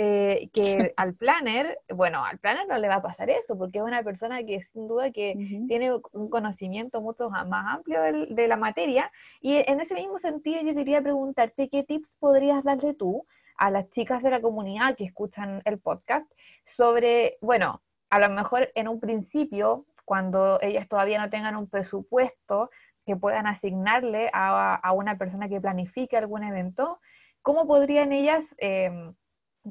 eh, 0.00 0.48
que 0.54 0.94
al 0.96 1.14
planner, 1.14 1.76
bueno, 1.92 2.24
al 2.24 2.38
planner 2.38 2.68
no 2.68 2.78
le 2.78 2.88
va 2.88 2.96
a 2.96 3.02
pasar 3.02 3.28
eso, 3.30 3.58
porque 3.58 3.78
es 3.78 3.84
una 3.84 4.02
persona 4.02 4.44
que 4.44 4.62
sin 4.62 4.86
duda 4.86 5.10
que 5.10 5.34
tiene 5.66 5.92
un 6.12 6.30
conocimiento 6.30 7.00
mucho 7.00 7.28
más 7.30 7.74
amplio 7.74 8.00
de, 8.02 8.48
la 8.48 8.56
materia. 8.56 9.10
Y 9.40 9.56
en 9.56 9.80
ese 9.80 9.96
mismo 9.96 10.18
sentido 10.18 10.62
yo 10.62 10.74
quería 10.74 11.02
preguntarte 11.02 11.68
qué 11.68 11.82
tips 11.82 12.16
podrías 12.16 12.62
darle 12.62 12.94
tú 12.94 13.26
a 13.58 13.70
las 13.70 13.90
chicas 13.90 14.22
de 14.22 14.30
la 14.30 14.40
comunidad 14.40 14.96
que 14.96 15.04
escuchan 15.04 15.60
el 15.64 15.78
podcast 15.78 16.30
sobre, 16.66 17.36
bueno, 17.40 17.82
a 18.10 18.18
lo 18.18 18.30
mejor 18.30 18.70
en 18.74 18.88
un 18.88 19.00
principio, 19.00 19.84
cuando 20.04 20.58
ellas 20.62 20.88
todavía 20.88 21.20
no 21.20 21.28
tengan 21.28 21.56
un 21.56 21.68
presupuesto 21.68 22.70
que 23.04 23.16
puedan 23.16 23.46
asignarle 23.46 24.30
a, 24.32 24.92
una 24.94 25.18
persona 25.18 25.48
que 25.48 25.60
planifique 25.60 26.16
algún 26.16 26.44
evento, 26.44 27.00
¿cómo 27.42 27.66
podrían 27.66 28.12
ellas... 28.12 28.46
Em, 28.56 29.14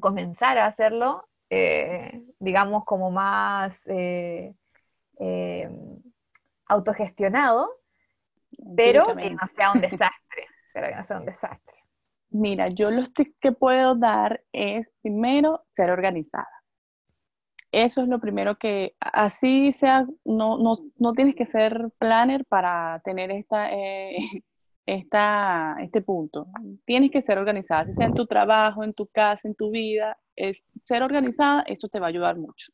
comenzar 0.00 0.58
a 0.58 0.66
hacerlo, 0.66 1.28
eh, 1.50 2.22
digamos, 2.38 2.84
como 2.84 3.10
más 3.10 3.80
eh, 3.86 4.54
eh, 5.18 5.70
autogestionado, 6.66 7.70
pero 8.76 9.16
que 9.16 9.30
no 9.30 9.48
sea 9.56 9.72
un 9.72 9.80
desastre, 9.80 10.46
pero 10.72 10.88
que 10.88 10.94
no 10.94 11.04
sea 11.04 11.18
un 11.18 11.26
desastre. 11.26 11.77
Mira, 12.30 12.68
yo 12.68 12.90
lo 12.90 13.02
que 13.40 13.52
puedo 13.52 13.94
dar 13.94 14.42
es 14.52 14.92
primero 15.02 15.64
ser 15.68 15.90
organizada. 15.90 16.48
Eso 17.72 18.02
es 18.02 18.08
lo 18.08 18.18
primero 18.18 18.56
que, 18.58 18.94
así 19.00 19.72
sea, 19.72 20.06
no, 20.24 20.58
no, 20.58 20.78
no 20.96 21.12
tienes 21.12 21.34
que 21.34 21.44
ser 21.46 21.90
planner 21.98 22.44
para 22.46 23.00
tener 23.04 23.30
esta, 23.30 23.68
esta, 24.86 25.76
este 25.80 26.00
punto. 26.00 26.46
Tienes 26.86 27.10
que 27.10 27.20
ser 27.20 27.38
organizada, 27.38 27.92
sea 27.92 28.06
en 28.06 28.14
tu 28.14 28.26
trabajo, 28.26 28.84
en 28.84 28.94
tu 28.94 29.06
casa, 29.06 29.48
en 29.48 29.54
tu 29.54 29.70
vida. 29.70 30.16
Es, 30.34 30.62
ser 30.82 31.02
organizada, 31.02 31.62
esto 31.66 31.88
te 31.88 32.00
va 32.00 32.06
a 32.06 32.08
ayudar 32.10 32.36
mucho. 32.38 32.72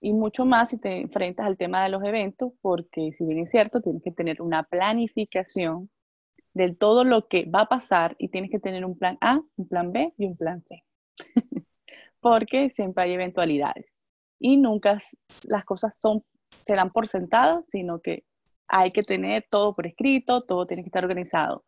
Y 0.00 0.12
mucho 0.12 0.44
más 0.46 0.70
si 0.70 0.78
te 0.78 1.00
enfrentas 1.00 1.46
al 1.46 1.56
tema 1.56 1.82
de 1.82 1.88
los 1.88 2.04
eventos, 2.04 2.52
porque 2.60 3.12
si 3.12 3.26
bien 3.26 3.40
es 3.40 3.50
cierto, 3.50 3.80
tienes 3.80 4.02
que 4.02 4.12
tener 4.12 4.40
una 4.42 4.62
planificación 4.62 5.90
de 6.58 6.74
todo 6.74 7.04
lo 7.04 7.28
que 7.28 7.44
va 7.46 7.62
a 7.62 7.68
pasar 7.68 8.16
y 8.18 8.28
tienes 8.28 8.50
que 8.50 8.58
tener 8.58 8.84
un 8.84 8.98
plan 8.98 9.16
A, 9.20 9.40
un 9.56 9.68
plan 9.68 9.92
B 9.92 10.12
y 10.18 10.26
un 10.26 10.36
plan 10.36 10.62
C. 10.66 10.82
porque 12.20 12.68
siempre 12.68 13.04
hay 13.04 13.12
eventualidades. 13.12 14.02
Y 14.40 14.56
nunca 14.56 14.98
las 15.44 15.64
cosas 15.64 15.98
son, 16.00 16.24
se 16.64 16.74
dan 16.74 16.90
por 16.90 17.06
sentadas, 17.06 17.66
sino 17.68 18.00
que 18.00 18.24
hay 18.66 18.90
que 18.92 19.02
tener 19.02 19.46
todo 19.48 19.74
por 19.74 19.86
escrito, 19.86 20.42
todo 20.42 20.66
tiene 20.66 20.82
que 20.82 20.88
estar 20.88 21.04
organizado. 21.04 21.64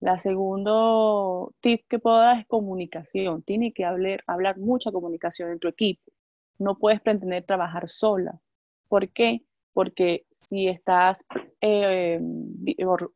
La 0.00 0.18
segundo 0.18 1.54
tip 1.60 1.86
que 1.88 1.98
puedo 1.98 2.18
dar 2.18 2.38
es 2.38 2.46
comunicación. 2.46 3.42
Tiene 3.42 3.72
que 3.72 3.86
hablar, 3.86 4.22
hablar 4.26 4.58
mucha 4.58 4.92
comunicación 4.92 5.52
en 5.52 5.58
tu 5.58 5.68
equipo. 5.68 6.12
No 6.58 6.76
puedes 6.76 7.00
pretender 7.00 7.44
trabajar 7.44 7.88
sola. 7.88 8.38
¿Por 8.88 9.08
qué? 9.10 9.42
Porque 9.74 10.24
si 10.30 10.68
estás 10.68 11.24
eh, 11.60 12.20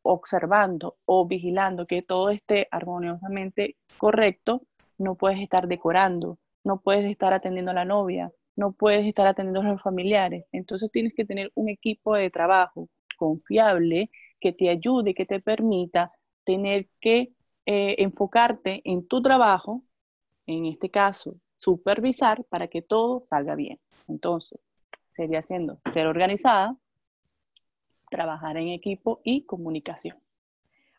observando 0.02 0.96
o 1.06 1.26
vigilando 1.26 1.86
que 1.86 2.02
todo 2.02 2.28
esté 2.30 2.68
armoniosamente 2.70 3.76
correcto, 3.96 4.62
no 4.98 5.14
puedes 5.14 5.40
estar 5.40 5.68
decorando, 5.68 6.38
no 6.64 6.80
puedes 6.80 7.10
estar 7.10 7.32
atendiendo 7.32 7.70
a 7.70 7.74
la 7.74 7.84
novia, 7.86 8.30
no 8.56 8.72
puedes 8.72 9.06
estar 9.06 9.26
atendiendo 9.26 9.60
a 9.60 9.72
los 9.72 9.82
familiares. 9.82 10.44
Entonces 10.52 10.90
tienes 10.90 11.14
que 11.14 11.24
tener 11.24 11.50
un 11.54 11.68
equipo 11.68 12.14
de 12.16 12.28
trabajo 12.28 12.88
confiable 13.16 14.10
que 14.40 14.52
te 14.52 14.68
ayude, 14.68 15.14
que 15.14 15.26
te 15.26 15.40
permita 15.40 16.12
tener 16.44 16.88
que 17.00 17.32
eh, 17.66 17.96
enfocarte 17.98 18.80
en 18.84 19.06
tu 19.06 19.22
trabajo, 19.22 19.82
en 20.46 20.66
este 20.66 20.90
caso, 20.90 21.36
supervisar 21.56 22.44
para 22.44 22.68
que 22.68 22.82
todo 22.82 23.22
salga 23.26 23.54
bien. 23.54 23.78
Entonces, 24.08 24.66
sería 25.18 25.42
siendo 25.42 25.80
ser 25.92 26.06
organizada, 26.06 26.76
trabajar 28.08 28.56
en 28.56 28.68
equipo 28.68 29.20
y 29.24 29.44
comunicación. 29.44 30.16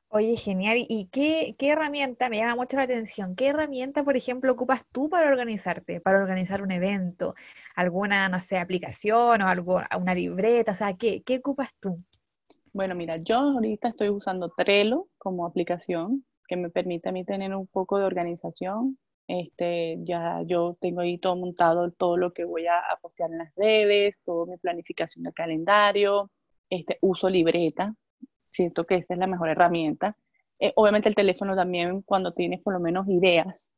Oye, 0.09 0.35
genial. 0.35 0.85
¿Y 0.89 1.05
qué, 1.05 1.55
qué, 1.57 1.69
herramienta 1.69 2.27
me 2.29 2.37
llama 2.37 2.55
mucho 2.55 2.75
la 2.75 2.83
atención? 2.83 3.35
¿Qué 3.35 3.47
herramienta, 3.47 4.03
por 4.03 4.17
ejemplo, 4.17 4.51
ocupas 4.51 4.85
tú 4.91 5.07
para 5.07 5.29
organizarte, 5.29 6.01
para 6.01 6.19
organizar 6.19 6.61
un 6.61 6.71
evento? 6.71 7.33
¿Alguna, 7.75 8.27
no 8.27 8.41
sé, 8.41 8.57
aplicación 8.57 9.41
o 9.41 9.47
algo, 9.47 9.79
una 9.97 10.13
libreta? 10.13 10.73
O 10.73 10.75
sea, 10.75 10.97
¿qué, 10.97 11.21
qué 11.23 11.37
ocupas 11.37 11.69
tú? 11.79 12.03
Bueno, 12.73 12.93
mira, 12.95 13.15
yo 13.23 13.37
ahorita 13.37 13.89
estoy 13.89 14.09
usando 14.09 14.49
Trello 14.49 15.07
como 15.17 15.45
aplicación 15.45 16.25
que 16.47 16.57
me 16.57 16.69
permite 16.69 17.07
a 17.07 17.11
mí 17.13 17.23
tener 17.23 17.55
un 17.55 17.67
poco 17.67 17.99
de 17.99 18.05
organización. 18.05 18.97
Este, 19.29 19.99
ya 20.01 20.41
yo 20.47 20.75
tengo 20.81 21.01
ahí 21.01 21.19
todo 21.19 21.35
montado, 21.35 21.91
todo 21.91 22.17
lo 22.17 22.33
que 22.33 22.45
voy 22.45 22.65
a, 22.65 22.79
a 22.79 22.97
postear 22.99 23.31
en 23.31 23.37
las 23.37 23.53
redes, 23.55 24.19
toda 24.25 24.47
mi 24.47 24.57
planificación 24.57 25.23
de 25.23 25.33
calendario. 25.33 26.31
Este, 26.67 26.97
uso 27.01 27.29
libreta, 27.29 27.93
siento 28.47 28.85
que 28.85 28.95
esa 28.95 29.13
es 29.13 29.19
la 29.19 29.27
mejor 29.27 29.49
herramienta. 29.49 30.17
Eh, 30.59 30.73
obviamente 30.75 31.09
el 31.09 31.15
teléfono 31.15 31.55
también 31.55 32.01
cuando 32.01 32.33
tienes 32.33 32.59
por 32.61 32.73
lo 32.73 32.79
menos 32.79 33.07
ideas 33.07 33.71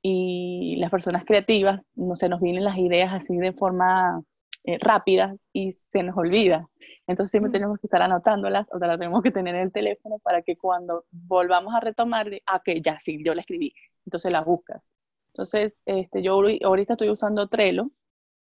y 0.00 0.76
las 0.78 0.90
personas 0.90 1.24
creativas, 1.26 1.90
no 1.94 2.14
se 2.14 2.30
nos 2.30 2.40
vienen 2.40 2.64
las 2.64 2.78
ideas 2.78 3.12
así 3.12 3.36
de 3.36 3.52
forma 3.52 4.22
eh, 4.64 4.78
rápida 4.80 5.36
y 5.52 5.72
se 5.72 6.02
nos 6.02 6.16
olvida. 6.16 6.68
Entonces 7.06 7.30
siempre 7.30 7.52
tenemos 7.52 7.78
que 7.78 7.86
estar 7.86 8.00
anotándolas 8.00 8.66
o 8.70 8.78
las 8.78 8.98
tenemos 8.98 9.22
que 9.22 9.30
tener 9.30 9.54
en 9.56 9.62
el 9.62 9.72
teléfono 9.72 10.18
para 10.20 10.40
que 10.40 10.56
cuando 10.56 11.04
volvamos 11.10 11.74
a 11.74 11.80
retomar, 11.80 12.30
ah, 12.46 12.62
que 12.64 12.80
ya 12.80 12.98
sí, 12.98 13.22
yo 13.22 13.34
la 13.34 13.42
escribí, 13.42 13.74
entonces 14.06 14.32
la 14.32 14.42
buscas. 14.42 14.82
Entonces, 15.28 15.80
este, 15.86 16.22
yo 16.22 16.40
ahorita 16.64 16.94
estoy 16.94 17.10
usando 17.10 17.48
Trello 17.48 17.90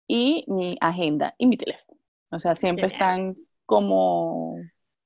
y 0.07 0.45
mi 0.47 0.77
agenda 0.79 1.33
y 1.37 1.47
mi 1.47 1.57
teléfono. 1.57 1.99
O 2.29 2.39
sea, 2.39 2.55
siempre 2.55 2.87
están 2.87 3.35
como 3.65 4.57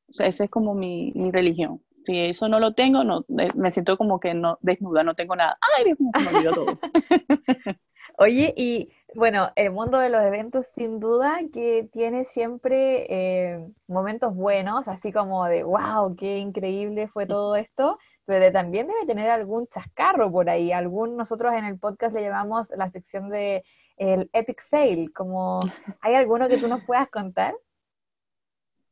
o 0.09 0.13
sea, 0.13 0.27
esa 0.27 0.45
es 0.45 0.49
como 0.49 0.73
mi, 0.73 1.11
mi 1.15 1.31
religión. 1.31 1.81
Si 2.05 2.17
eso 2.17 2.47
no 2.47 2.59
lo 2.59 2.73
tengo, 2.73 3.03
no, 3.03 3.25
me 3.27 3.71
siento 3.71 3.97
como 3.97 4.19
que 4.19 4.33
no 4.33 4.57
desnuda, 4.61 5.03
no 5.03 5.15
tengo 5.15 5.35
nada. 5.35 5.57
Ay, 5.77 5.85
Dios 5.85 5.99
mío, 5.99 6.11
se 6.13 6.21
me 6.21 6.37
olvidó 6.37 6.53
todo. 6.53 6.79
Oye, 8.19 8.53
y 8.55 8.89
bueno, 9.13 9.51
el 9.55 9.71
mundo 9.71 9.99
de 9.99 10.09
los 10.09 10.21
eventos 10.21 10.67
sin 10.67 10.99
duda 10.99 11.39
que 11.53 11.87
tiene 11.91 12.25
siempre 12.25 13.05
eh, 13.09 13.67
momentos 13.87 14.33
buenos, 14.33 14.87
así 14.87 15.11
como 15.11 15.45
de, 15.45 15.63
wow, 15.63 16.15
qué 16.15 16.37
increíble 16.37 17.09
fue 17.09 17.25
todo 17.27 17.57
esto, 17.57 17.99
pero 18.27 18.51
también 18.51 18.87
debe 18.87 19.05
tener 19.05 19.29
algún 19.29 19.67
chascarro 19.67 20.29
por 20.29 20.49
ahí. 20.49 20.69
Nosotros 21.15 21.53
en 21.53 21.63
el 21.63 21.79
podcast 21.79 22.13
le 22.13 22.23
llamamos 22.23 22.67
la 22.75 22.89
sección 22.89 23.29
de 23.29 23.63
el 23.95 24.29
epic 24.33 24.61
fail, 24.69 25.13
como, 25.13 25.61
¿hay 26.01 26.13
alguno 26.13 26.49
que 26.49 26.57
tú 26.57 26.67
nos 26.67 26.83
puedas 26.85 27.09
contar? 27.09 27.55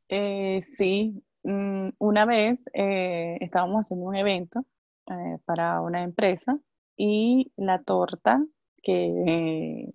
Eh, 0.08 0.62
sí, 0.64 1.22
mm, 1.44 1.90
una 2.00 2.26
vez 2.26 2.64
eh, 2.74 3.38
estábamos 3.42 3.86
haciendo 3.86 4.06
un 4.06 4.16
evento 4.16 4.64
eh, 5.08 5.38
para 5.44 5.82
una 5.82 6.04
empresa 6.04 6.58
y 6.96 7.52
la 7.58 7.84
torta 7.84 8.42
que, 8.82 9.92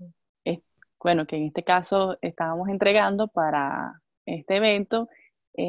bueno, 1.02 1.26
que 1.26 1.36
en 1.36 1.44
este 1.44 1.64
caso 1.64 2.18
estábamos 2.20 2.68
entregando 2.68 3.28
para 3.28 4.02
este 4.26 4.56
evento, 4.56 5.08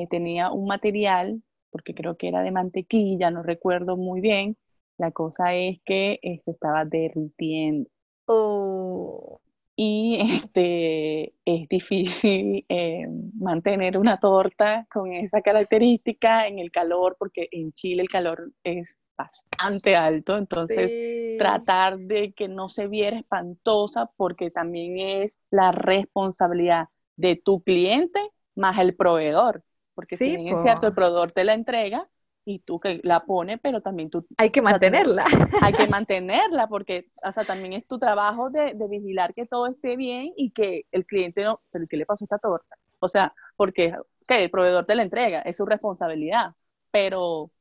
tenía 0.10 0.52
un 0.52 0.68
material, 0.68 1.42
porque 1.72 1.94
creo 1.96 2.18
que 2.18 2.28
era 2.28 2.42
de 2.42 2.52
mantequilla, 2.52 3.32
no 3.32 3.44
recuerdo 3.44 3.98
muy 3.98 4.22
bien, 4.22 4.58
la 4.98 5.12
cosa 5.12 5.56
es 5.56 5.80
que 5.86 6.20
se 6.22 6.34
este, 6.34 6.52
estaba 6.52 6.86
derritiendo. 6.86 7.90
Oh. 8.26 9.42
Y 9.76 10.20
este, 10.54 11.34
es 11.46 11.68
difícil 11.70 12.66
eh, 12.70 13.08
mantener 13.34 13.98
una 13.98 14.20
torta 14.20 14.86
con 14.94 15.12
esa 15.12 15.42
característica 15.42 16.48
en 16.48 16.60
el 16.60 16.72
calor, 16.72 17.16
porque 17.18 17.48
en 17.52 17.72
Chile 17.72 18.04
el 18.04 18.10
calor 18.10 18.52
es 18.64 19.00
bastante 19.18 19.96
alto, 19.96 20.38
entonces 20.38 21.38
tratar 21.38 21.98
de 22.00 22.34
que 22.34 22.48
no 22.48 22.70
se 22.70 22.88
viera 22.88 23.18
espantosa, 23.18 24.10
porque 24.18 24.52
también 24.52 25.00
es 25.00 25.42
la 25.52 25.72
responsabilidad 25.72 26.88
de 27.16 27.36
tu 27.36 27.62
cliente 27.62 28.20
más 28.56 28.80
el 28.80 28.96
proveedor, 28.96 29.64
porque 29.94 30.18
si 30.18 30.36
bien 30.36 30.48
es 30.48 30.62
cierto, 30.62 30.88
el 30.88 30.94
proveedor 30.94 31.32
te 31.32 31.44
la 31.44 31.54
entrega, 31.54 32.08
y 32.44 32.60
tú 32.60 32.80
que 32.80 33.02
la 33.04 33.24
pones, 33.24 33.60
pero 33.62 33.82
también 33.82 34.10
tú... 34.10 34.26
Hay 34.38 34.50
que 34.50 34.62
mantenerla. 34.62 35.26
hay 35.62 35.74
que 35.74 35.88
mantenerla 35.88 36.68
porque, 36.68 37.10
o 37.24 37.32
sea, 37.32 37.46
también 37.46 37.74
es 37.74 37.88
tu 37.88 38.00
trabajo 38.00 38.50
de, 38.50 38.74
de, 38.74 38.88
vigilar 38.88 39.34
que 39.34 39.46
todo 39.46 39.68
esté 39.68 39.96
bien 39.96 40.34
y 40.36 40.52
que 40.52 40.86
el 40.92 41.06
cliente 41.06 41.44
no, 41.44 41.62
pero 41.72 41.86
¿qué 41.88 41.98
le 41.98 42.06
pasó 42.06 42.24
a 42.24 42.26
esta 42.26 42.40
torta? 42.40 42.78
O 43.00 43.08
sea, 43.08 43.34
porque 43.56 43.94
que 44.28 44.44
el 44.44 44.50
proveedor 44.50 44.86
te 44.86 44.96
la 44.96 45.04
entrega, 45.04 45.42
es 45.42 45.58
su 45.58 45.66
responsabilidad, 45.66 46.56
pero 46.90 47.52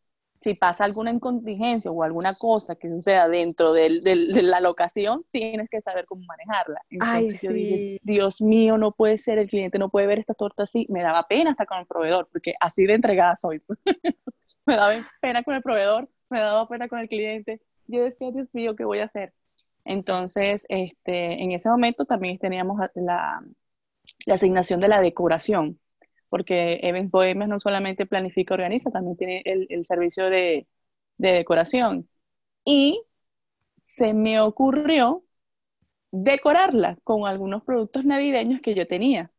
si 0.41 0.55
pasa 0.55 0.85
alguna 0.85 1.11
incontingencia 1.11 1.91
o 1.91 2.03
alguna 2.03 2.35
cosa 2.35 2.75
que 2.75 2.89
suceda 2.89 3.29
dentro 3.29 3.75
de 3.75 4.01
la 4.43 4.61
locación, 4.61 5.25
tienes 5.31 5.69
que 5.69 5.83
saber 5.83 6.07
cómo 6.07 6.25
manejarla. 6.25 6.81
Entonces 6.89 7.43
yo 7.43 7.53
dije, 7.53 8.01
Dios 8.03 8.41
mío, 8.41 8.79
no 8.79 8.93
puede 8.93 9.19
ser, 9.19 9.39
el 9.39 9.49
cliente 9.49 9.79
no 9.79 9.91
puede 9.91 10.07
ver 10.07 10.19
esta 10.19 10.33
torta 10.33 10.63
así. 10.63 10.87
Me 10.89 11.03
daba 11.03 11.29
pena 11.29 11.51
estar 11.51 11.67
con 11.67 11.79
el 11.79 11.87
proveedor, 11.87 12.27
porque 12.33 12.55
así 12.59 12.87
de 12.87 12.95
entregada 12.95 13.37
soy. 13.37 13.63
me 14.67 14.77
daba 14.77 15.07
pena 15.21 15.43
con 15.43 15.55
el 15.55 15.63
proveedor, 15.63 16.09
me 16.31 16.41
daba 16.41 16.67
pena 16.67 16.89
con 16.89 17.01
el 17.01 17.09
cliente. 17.09 17.61
Yo 17.87 18.03
decía, 18.03 18.31
Dios 18.31 18.55
mío, 18.55 18.75
¿qué 18.77 18.85
voy 18.85 19.01
a 19.01 19.05
hacer? 19.05 19.35
Entonces, 19.85 20.65
este, 20.71 21.43
en 21.43 21.53
ese 21.53 21.69
momento 21.69 22.07
también 22.07 22.39
teníamos 22.39 22.81
la, 22.95 23.43
la 24.25 24.35
asignación 24.35 24.81
de 24.81 24.89
la 24.89 25.03
decoración, 25.03 25.79
porque 26.31 26.81
Events 26.83 27.11
Bohemias 27.13 27.49
no 27.51 27.61
solamente 27.61 28.07
planifica 28.07 28.55
y 28.55 28.57
organiza, 28.57 28.91
también 28.91 29.17
tiene 29.19 29.43
el, 29.47 29.67
el 29.71 29.85
servicio 29.85 30.31
de, 30.31 30.69
de 31.19 31.33
decoración. 31.33 32.09
Y 32.65 33.03
se 33.79 34.15
me 34.15 34.41
ocurrió 34.41 35.25
decorarla 36.13 36.97
con 37.05 37.27
algunos 37.27 37.65
productos 37.65 38.05
navideños 38.05 38.61
que 38.63 38.75
yo 38.75 38.87
tenía. 38.87 39.33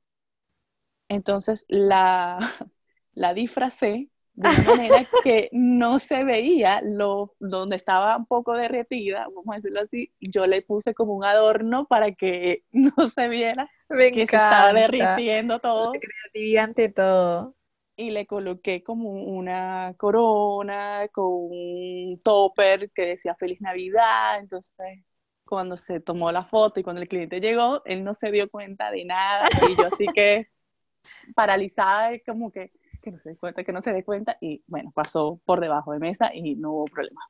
Entonces 1.09 1.65
la, 1.67 2.39
la 3.13 3.33
disfracé 3.33 4.09
de 4.33 4.49
una 4.49 4.63
manera 4.63 5.05
que 5.23 5.49
no 5.51 5.99
se 5.99 6.23
veía 6.23 6.81
lo, 6.83 7.35
donde 7.39 7.75
estaba 7.75 8.17
un 8.17 8.25
poco 8.25 8.53
derretida, 8.53 9.27
vamos 9.35 9.45
a 9.53 9.55
decirlo 9.57 9.81
así, 9.81 10.13
yo 10.19 10.47
le 10.47 10.61
puse 10.61 10.93
como 10.93 11.13
un 11.13 11.25
adorno 11.25 11.85
para 11.87 12.13
que 12.13 12.63
no 12.71 13.09
se 13.09 13.27
viera 13.29 13.69
que 13.97 14.13
se 14.13 14.21
estaba 14.21 14.73
derritiendo 14.73 15.59
todo. 15.59 15.91
creatividad 15.91 16.63
ante 16.65 16.89
todo. 16.89 17.55
Y 17.95 18.11
le 18.11 18.25
coloqué 18.25 18.83
como 18.83 19.11
una 19.11 19.93
corona 19.97 21.07
con 21.11 21.25
un 21.27 22.19
topper 22.23 22.89
que 22.91 23.05
decía 23.05 23.35
Feliz 23.35 23.61
Navidad, 23.61 24.39
entonces 24.39 25.03
cuando 25.45 25.75
se 25.75 25.99
tomó 25.99 26.31
la 26.31 26.45
foto 26.45 26.79
y 26.79 26.83
cuando 26.83 27.01
el 27.01 27.09
cliente 27.09 27.41
llegó, 27.41 27.81
él 27.85 28.03
no 28.03 28.15
se 28.15 28.31
dio 28.31 28.49
cuenta 28.49 28.89
de 28.89 29.03
nada 29.03 29.49
y 29.69 29.75
yo 29.75 29.87
así 29.91 30.05
que 30.15 30.47
paralizada, 31.35 32.11
como 32.25 32.51
que 32.51 32.71
que 33.01 33.11
no 33.11 33.17
se 33.17 33.31
dé 33.31 33.37
cuenta, 33.37 33.63
que 33.63 33.73
no 33.73 33.81
se 33.81 33.91
dé 33.91 34.03
cuenta, 34.03 34.37
y 34.39 34.63
bueno, 34.67 34.91
pasó 34.93 35.41
por 35.45 35.59
debajo 35.59 35.91
de 35.91 35.99
mesa 35.99 36.33
y 36.33 36.55
no 36.55 36.71
hubo 36.71 36.85
problema. 36.85 37.21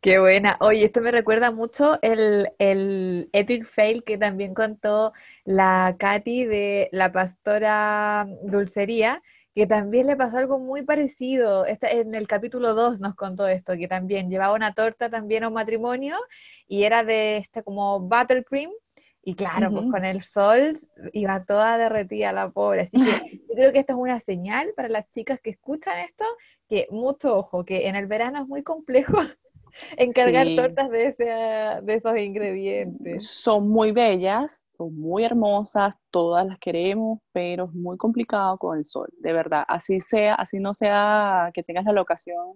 Qué 0.00 0.18
buena. 0.18 0.56
Oye, 0.60 0.84
esto 0.84 1.00
me 1.00 1.10
recuerda 1.10 1.50
mucho 1.50 1.98
el, 2.02 2.50
el, 2.58 3.30
epic 3.32 3.66
fail 3.66 4.02
que 4.04 4.18
también 4.18 4.52
contó 4.52 5.12
la 5.44 5.96
Katy 5.98 6.44
de 6.44 6.88
la 6.92 7.12
pastora 7.12 8.26
Dulcería, 8.42 9.22
que 9.54 9.66
también 9.66 10.08
le 10.08 10.16
pasó 10.16 10.38
algo 10.38 10.58
muy 10.58 10.82
parecido. 10.82 11.66
Este, 11.66 12.00
en 12.00 12.14
el 12.14 12.26
capítulo 12.26 12.74
2 12.74 13.00
nos 13.00 13.14
contó 13.14 13.46
esto, 13.46 13.76
que 13.76 13.88
también 13.88 14.28
llevaba 14.28 14.54
una 14.54 14.74
torta 14.74 15.08
también 15.08 15.44
a 15.44 15.48
un 15.48 15.54
matrimonio 15.54 16.16
y 16.66 16.82
era 16.84 17.04
de 17.04 17.38
este 17.38 17.62
como 17.62 18.00
buttercream 18.00 18.70
y 19.22 19.36
claro, 19.36 19.70
pues 19.70 19.90
con 19.90 20.04
el 20.04 20.22
sol 20.22 20.78
iba 21.14 21.44
toda 21.44 21.78
derretida 21.78 22.32
la 22.32 22.50
pobre. 22.50 22.82
Así 22.82 22.96
que 22.98 23.38
yo 23.48 23.54
creo 23.54 23.72
que 23.72 23.78
esto 23.78 23.94
es 23.94 23.98
una 23.98 24.20
señal 24.20 24.72
para 24.76 24.88
las 24.88 25.10
chicas 25.12 25.40
que 25.40 25.50
escuchan 25.50 25.98
esto, 26.00 26.24
que 26.68 26.88
mucho 26.90 27.36
ojo, 27.36 27.64
que 27.64 27.88
en 27.88 27.96
el 27.96 28.06
verano 28.06 28.42
es 28.42 28.48
muy 28.48 28.62
complejo 28.62 29.16
encargar 29.96 30.46
tortas 30.56 30.90
de, 30.90 31.06
ese, 31.08 31.24
de 31.24 31.94
esos 31.94 32.16
ingredientes. 32.18 33.28
Son 33.28 33.68
muy 33.68 33.92
bellas, 33.92 34.66
son 34.70 34.94
muy 34.98 35.24
hermosas, 35.24 35.94
todas 36.10 36.46
las 36.46 36.58
queremos, 36.58 37.20
pero 37.32 37.64
es 37.64 37.72
muy 37.72 37.96
complicado 37.96 38.58
con 38.58 38.78
el 38.78 38.84
sol, 38.84 39.08
de 39.18 39.32
verdad. 39.32 39.64
Así 39.68 40.00
sea, 40.00 40.34
así 40.34 40.58
no 40.58 40.74
sea 40.74 41.50
que 41.54 41.62
tengas 41.62 41.84
la 41.84 41.92
locación 41.92 42.54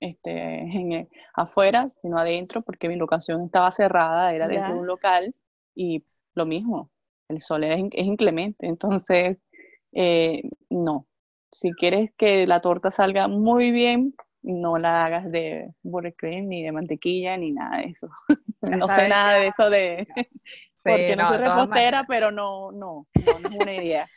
este, 0.00 0.30
en, 0.30 1.08
afuera, 1.34 1.90
sino 2.00 2.18
adentro, 2.18 2.62
porque 2.62 2.88
mi 2.88 2.96
locación 2.96 3.44
estaba 3.44 3.70
cerrada, 3.70 4.32
era 4.32 4.48
dentro 4.48 4.74
de 4.74 4.80
un 4.80 4.86
local 4.86 5.34
y 5.74 6.04
lo 6.34 6.46
mismo, 6.46 6.90
el 7.28 7.40
sol 7.40 7.64
es, 7.64 7.78
inclemente, 7.92 8.66
entonces 8.66 9.44
eh, 9.92 10.42
no. 10.70 11.06
Si 11.50 11.72
quieres 11.72 12.10
que 12.16 12.46
la 12.46 12.60
torta 12.60 12.90
salga 12.90 13.26
muy 13.26 13.70
bien, 13.70 14.14
no 14.52 14.78
la 14.78 15.04
hagas 15.04 15.30
de 15.30 15.70
buttercream 15.82 16.48
ni 16.48 16.62
de 16.62 16.72
mantequilla 16.72 17.36
ni 17.36 17.52
nada 17.52 17.78
de 17.78 17.84
eso. 17.84 18.08
no 18.62 18.88
sé 18.88 19.08
nada 19.08 19.34
de 19.34 19.48
eso 19.48 19.70
de 19.70 20.08
porque 20.84 21.16
no, 21.16 21.26
soy 21.26 21.36
repostera, 21.38 22.04
pero 22.08 22.30
no, 22.30 22.72
no, 22.72 23.06
no, 23.14 23.38
no, 23.40 23.48
es 23.48 23.56
una 23.56 23.74
idea. 23.74 24.08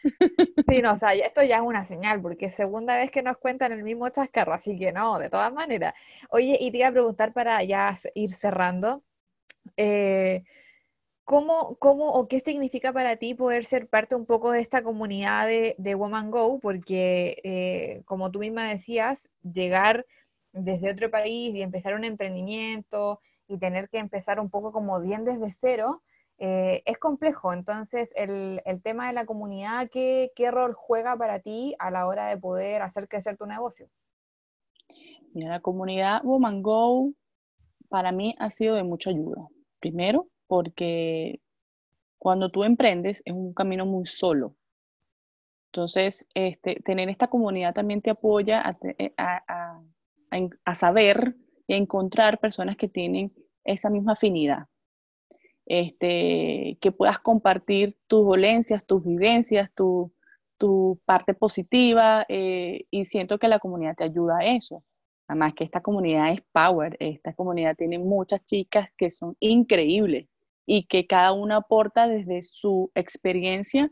Sí, 0.69 0.81
no, 0.81 0.93
o 0.93 0.95
sea, 0.95 1.13
esto 1.13 1.43
ya 1.43 1.57
es 1.57 1.61
una 1.61 1.85
señal, 1.85 2.21
porque 2.21 2.45
es 2.45 2.55
segunda 2.55 2.95
vez 2.95 3.11
que 3.11 3.23
nos 3.23 3.37
cuentan 3.37 3.71
el 3.71 3.83
mismo 3.83 4.07
chascarro, 4.09 4.53
así 4.53 4.77
que 4.77 4.91
no, 4.91 5.19
de 5.19 5.29
todas 5.29 5.51
maneras. 5.53 5.93
Oye, 6.29 6.57
y 6.59 6.71
te 6.71 6.77
iba 6.77 6.87
a 6.87 6.93
preguntar 6.93 7.33
para 7.33 7.63
ya 7.63 7.93
ir 8.15 8.33
cerrando, 8.33 9.03
eh, 9.75 10.43
¿cómo, 11.23 11.75
¿cómo, 11.79 12.11
o 12.11 12.27
qué 12.27 12.39
significa 12.39 12.93
para 12.93 13.17
ti 13.17 13.33
poder 13.33 13.65
ser 13.65 13.87
parte 13.87 14.15
un 14.15 14.25
poco 14.25 14.51
de 14.51 14.61
esta 14.61 14.81
comunidad 14.81 15.47
de, 15.47 15.75
de 15.77 15.95
Woman 15.95 16.31
Go? 16.31 16.59
Porque, 16.59 17.41
eh, 17.43 18.01
como 18.05 18.31
tú 18.31 18.39
misma 18.39 18.69
decías, 18.69 19.27
llegar 19.43 20.05
desde 20.53 20.91
otro 20.91 21.09
país 21.09 21.55
y 21.55 21.61
empezar 21.61 21.95
un 21.95 22.03
emprendimiento 22.03 23.19
y 23.47 23.57
tener 23.57 23.89
que 23.89 23.97
empezar 23.97 24.39
un 24.39 24.49
poco 24.49 24.71
como 24.71 24.99
bien 24.99 25.25
desde 25.25 25.53
cero, 25.53 26.01
eh, 26.37 26.81
es 26.85 26.97
complejo. 26.97 27.53
Entonces, 27.53 28.11
el, 28.15 28.61
tema 28.83 29.07
de 29.07 29.13
la 29.13 29.25
comunidad, 29.25 29.89
¿qué, 29.91 30.31
rol 30.49 30.73
juega 30.73 31.15
para 31.15 31.39
ti 31.39 31.75
a 31.79 31.91
la 31.91 32.07
hora 32.07 32.27
de 32.27 32.37
poder 32.37 32.81
hacer 32.81 33.07
crecer 33.07 33.37
tu 33.37 33.45
negocio? 33.45 33.89
Mira, 35.33 35.49
la 35.51 35.59
comunidad 35.59 36.23
Woman 36.23 36.61
Go 36.61 37.13
para 37.89 38.11
mí 38.11 38.35
ha 38.39 38.49
sido 38.49 38.75
de 38.75 38.83
mucha 38.83 39.11
ayuda. 39.11 39.47
Primero, 39.79 40.27
porque 40.47 41.41
cuando 42.17 42.49
tú 42.49 42.63
emprendes 42.63 43.21
es 43.25 43.33
un 43.33 43.53
camino 43.53 43.85
muy 43.85 44.05
solo. 44.05 44.55
Entonces, 45.67 46.27
este, 46.33 46.75
tener 46.75 47.09
esta 47.09 47.27
comunidad 47.27 47.73
también 47.73 48.01
te 48.01 48.09
apoya 48.09 48.61
a, 48.67 48.77
eh, 48.97 49.13
a 49.15 49.81
saber 50.73 51.35
y 51.67 51.73
a 51.73 51.77
encontrar 51.77 52.39
personas 52.39 52.77
que 52.77 52.87
tienen 52.87 53.33
esa 53.63 53.89
misma 53.89 54.13
afinidad 54.13 54.67
este, 55.65 56.77
que 56.81 56.91
puedas 56.91 57.19
compartir 57.19 57.97
tus 58.07 58.25
dolencias, 58.25 58.85
tus 58.85 59.05
vivencias, 59.05 59.71
tu, 59.73 60.11
parte 61.05 61.33
positiva 61.33 62.23
eh, 62.29 62.85
y 62.91 63.05
siento 63.05 63.39
que 63.39 63.47
la 63.47 63.57
comunidad 63.57 63.95
te 63.95 64.03
ayuda 64.03 64.37
a 64.39 64.45
eso. 64.45 64.83
Además 65.27 65.53
que 65.55 65.63
esta 65.63 65.81
comunidad 65.81 66.33
es 66.33 66.41
power, 66.51 66.97
esta 66.99 67.33
comunidad 67.33 67.75
tiene 67.75 67.97
muchas 67.97 68.45
chicas 68.45 68.93
que 68.95 69.09
son 69.09 69.35
increíbles 69.39 70.27
y 70.67 70.83
que 70.83 71.07
cada 71.07 71.31
una 71.31 71.55
aporta 71.55 72.07
desde 72.07 72.43
su 72.43 72.91
experiencia 72.93 73.89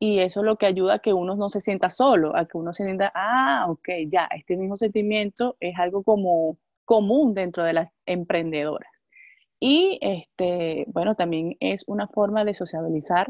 y 0.00 0.20
eso 0.20 0.40
es 0.40 0.46
lo 0.46 0.56
que 0.56 0.66
ayuda 0.66 0.94
a 0.94 0.98
que 1.00 1.12
uno 1.12 1.36
no 1.36 1.50
se 1.50 1.60
sienta 1.60 1.90
solo, 1.90 2.34
a 2.36 2.46
que 2.46 2.56
uno 2.58 2.72
se 2.72 2.84
sienta, 2.84 3.12
ah, 3.14 3.66
ok, 3.68 3.88
ya, 4.08 4.28
este 4.34 4.56
mismo 4.56 4.76
sentimiento 4.78 5.56
es 5.60 5.78
algo 5.78 6.02
como 6.02 6.58
común 6.86 7.34
dentro 7.34 7.64
de 7.64 7.74
las 7.74 7.92
emprendedoras. 8.06 9.06
Y 9.60 9.98
este, 10.02 10.86
bueno, 10.88 11.16
también 11.16 11.56
es 11.60 11.84
una 11.86 12.08
forma 12.08 12.44
de 12.46 12.54
sociabilizar, 12.54 13.28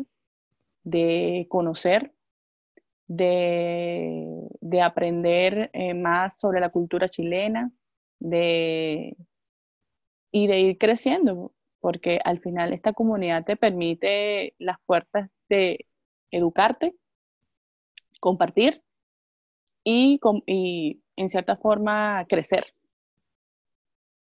de 0.84 1.46
conocer, 1.50 2.12
de, 3.08 4.80
aprender 4.82 5.70
eh, 5.72 5.94
más 5.94 6.38
sobre 6.38 6.60
la 6.60 6.70
cultura 6.70 7.08
chilena 7.08 7.72
de, 8.20 9.16
y 10.32 10.46
de 10.46 10.60
ir 10.60 10.78
creciendo, 10.78 11.52
porque 11.80 12.20
al 12.24 12.40
final 12.40 12.72
esta 12.72 12.92
comunidad 12.92 13.44
te 13.44 13.56
permite 13.56 14.54
las 14.58 14.78
puertas 14.86 15.34
de 15.48 15.86
educarte, 16.30 16.94
compartir 18.20 18.82
y, 19.84 20.20
y 20.46 21.02
en 21.16 21.28
cierta 21.28 21.56
forma 21.56 22.24
crecer. 22.28 22.64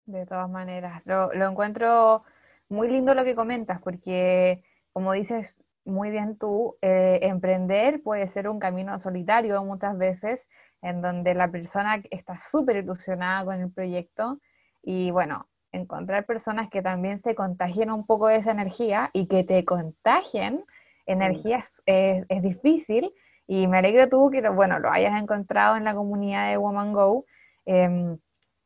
De 0.05 0.25
todas 0.25 0.49
maneras, 0.49 1.01
lo, 1.05 1.31
encuentro 1.31 2.23
muy 2.67 2.89
lindo 2.89 3.15
lo 3.15 3.23
que 3.23 3.35
comentas, 3.35 3.81
porque 3.81 4.61
como 4.91 5.13
dices 5.13 5.55
muy 5.85 6.11
bien 6.11 6.37
tú, 6.37 6.75
eh, 6.81 7.19
emprender 7.23 8.01
puede 8.03 8.27
ser 8.27 8.49
un 8.49 8.59
camino 8.59 8.99
solitario 8.99 9.63
muchas 9.63 9.97
veces, 9.97 10.41
en 10.81 11.01
donde 11.01 11.33
la 11.33 11.49
persona 11.49 12.01
está 12.11 12.39
súper 12.41 12.77
ilusionada 12.77 13.45
con 13.45 13.61
el 13.61 13.71
proyecto 13.71 14.39
y 14.81 15.11
bueno, 15.11 15.47
encontrar 15.71 16.25
personas 16.25 16.69
que 16.69 16.81
también 16.81 17.19
se 17.19 17.33
contagien 17.33 17.89
un 17.89 18.05
poco 18.05 18.27
de 18.27 18.37
esa 18.37 18.51
energía 18.51 19.09
y 19.13 19.27
que 19.27 19.45
te 19.45 19.63
contagien 19.63 20.65
energía 21.05 21.63
es, 21.85 22.41
difícil 22.41 23.11
y 23.47 23.67
me 23.67 23.77
alegro 23.79 24.09
tú 24.09 24.29
que 24.31 24.47
bueno, 24.49 24.79
lo 24.79 24.91
hayas 24.91 25.21
encontrado 25.21 25.77
en 25.77 25.83
la 25.83 25.93
comunidad 25.93 26.49
de 26.49 26.57
Woman 26.57 26.93
Go. 26.93 27.25
Em, 27.65 28.17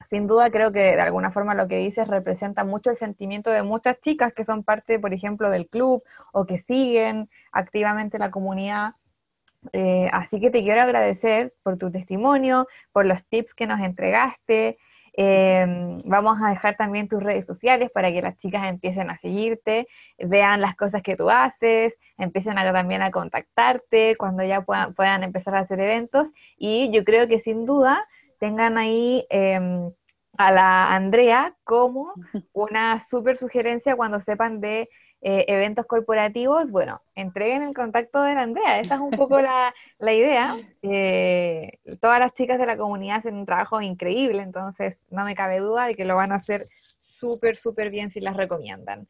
sin 0.02 0.28
duda 0.28 0.52
creo 0.52 0.72
que 0.72 0.80
de 0.96 1.02
alguna 1.02 1.32
forma 1.32 1.56
lo 1.56 1.68
que 1.68 1.78
dices 1.78 2.08
representa 2.08 2.64
mucho 2.64 2.92
el 2.92 2.98
sentimiento 2.98 3.50
de 3.50 3.64
muchas 3.64 4.00
chicas 4.00 4.34
que 4.34 4.46
son 4.46 4.64
parte, 4.64 5.00
por 5.00 5.14
ejemplo, 5.14 5.50
del 5.50 5.68
club 5.68 6.04
o 6.32 6.46
que 6.46 6.60
siguen 6.60 7.30
activamente 7.52 8.20
la 8.20 8.32
comunidad. 8.32 8.94
Eh, 9.74 10.10
así 10.14 10.40
que 10.40 10.52
te 10.52 10.64
quiero 10.64 10.82
agradecer 10.82 11.54
por 11.64 11.78
tu 11.78 11.92
testimonio, 11.92 12.68
por 12.92 13.06
los 13.06 13.26
tips 13.26 13.54
que 13.54 13.68
nos 13.68 13.80
entregaste. 13.82 14.78
Em, 15.20 15.98
vamos 16.06 16.38
a 16.44 16.50
dejar 16.50 16.78
también 16.78 17.08
tus 17.08 17.24
redes 17.24 17.48
sociales 17.48 17.90
para 17.92 18.12
que 18.12 18.22
las 18.22 18.38
chicas 18.38 18.68
empiecen 18.68 19.10
a 19.10 19.18
seguirte, 19.18 19.88
vean 20.20 20.62
las 20.62 20.76
cosas 20.76 21.02
que 21.02 21.16
tú 21.16 21.32
haces, 21.32 21.96
empiecen 22.20 22.60
a, 22.60 22.72
también 22.72 23.02
a 23.02 23.10
contactarte 23.10 24.16
cuando 24.16 24.44
ya 24.44 24.62
puedan, 24.62 24.94
puedan 24.94 25.24
empezar 25.24 25.56
a 25.56 25.62
hacer 25.62 25.80
eventos. 25.80 26.30
Y 26.56 26.92
yo 26.92 27.04
creo 27.04 27.28
que 27.28 27.40
sin 27.40 27.66
duda 27.66 28.08
tengan 28.40 28.78
ahí 28.78 29.26
em, 29.32 29.92
a 30.38 30.52
la 30.52 30.94
Andrea 30.94 31.56
como 31.64 32.14
una 32.54 33.02
súper 33.02 33.38
sugerencia 33.38 33.96
cuando 33.96 34.22
sepan 34.22 34.62
de 34.62 34.88
eh, 35.30 35.44
eventos 35.50 35.86
corporativos, 35.86 36.72
bueno, 36.72 37.02
entreguen 37.14 37.62
el 37.62 37.74
contacto 37.74 38.22
de 38.22 38.34
la 38.34 38.44
Andrea. 38.44 38.80
Esa 38.80 38.96
es 38.96 39.02
un 39.02 39.12
poco 39.12 39.42
la, 39.42 39.74
idea. 40.00 40.56
Eh, 40.84 41.80
todas 42.00 42.22
las 42.22 42.34
chicas 42.34 42.58
de 42.58 42.66
la 42.66 42.78
comunidad 42.78 43.18
hacen 43.18 43.36
un 43.36 43.46
trabajo 43.46 43.82
increíble, 43.82 44.42
entonces 44.42 44.96
no 45.10 45.26
me 45.26 45.36
cabe 45.36 45.60
duda 45.60 45.88
de 45.88 45.96
que 45.96 46.06
lo 46.06 46.16
van 46.16 46.32
a 46.32 46.36
hacer 46.36 46.70
súper, 47.02 47.58
súper 47.58 47.90
bien 47.90 48.10
si 48.10 48.22
las 48.22 48.38
recomiendan. 48.38 49.10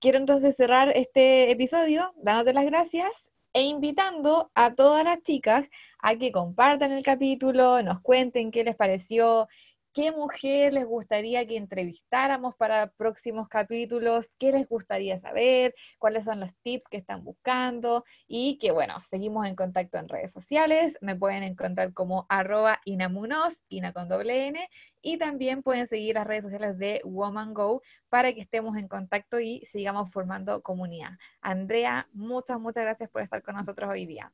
Quiero 0.00 0.18
entonces 0.18 0.56
cerrar 0.56 0.88
este 0.96 1.52
episodio 1.52 2.12
dándote 2.16 2.54
las 2.54 2.64
gracias 2.64 3.24
e 3.52 3.62
invitando 3.62 4.50
a 4.56 4.74
todas 4.74 5.04
las 5.04 5.22
chicas 5.22 5.68
a 6.00 6.16
que 6.16 6.32
compartan 6.32 6.90
el 6.90 7.04
capítulo, 7.04 7.84
nos 7.84 8.00
cuenten 8.00 8.50
qué 8.50 8.64
les 8.64 8.74
pareció, 8.74 9.46
qué 9.92 10.10
mujer 10.10 10.72
les 10.72 10.86
gustaría 10.86 11.46
que 11.46 11.56
entrevistáramos 11.56 12.54
para 12.56 12.88
próximos 12.88 13.48
capítulos, 13.48 14.30
qué 14.38 14.52
les 14.52 14.68
gustaría 14.68 15.18
saber, 15.18 15.74
cuáles 15.98 16.24
son 16.24 16.40
los 16.40 16.54
tips 16.62 16.88
que 16.90 16.96
están 16.96 17.24
buscando 17.24 18.04
y 18.26 18.58
que 18.58 18.70
bueno, 18.70 19.02
seguimos 19.02 19.46
en 19.46 19.56
contacto 19.56 19.98
en 19.98 20.08
redes 20.08 20.32
sociales, 20.32 20.96
me 21.00 21.16
pueden 21.16 21.42
encontrar 21.42 21.92
como 21.92 22.26
arroba 22.28 22.80
inamunos, 22.84 23.62
ina 23.68 23.92
con 23.92 24.08
doble 24.08 24.48
N, 24.48 24.68
y 25.02 25.18
también 25.18 25.62
pueden 25.62 25.86
seguir 25.86 26.14
las 26.14 26.26
redes 26.26 26.44
sociales 26.44 26.78
de 26.78 27.00
Woman 27.04 27.54
Go 27.54 27.82
para 28.08 28.32
que 28.32 28.40
estemos 28.40 28.76
en 28.76 28.88
contacto 28.88 29.40
y 29.40 29.60
sigamos 29.66 30.10
formando 30.12 30.62
comunidad. 30.62 31.18
Andrea, 31.40 32.08
muchas, 32.12 32.60
muchas 32.60 32.84
gracias 32.84 33.10
por 33.10 33.22
estar 33.22 33.42
con 33.42 33.56
nosotros 33.56 33.90
hoy 33.90 34.06
día. 34.06 34.32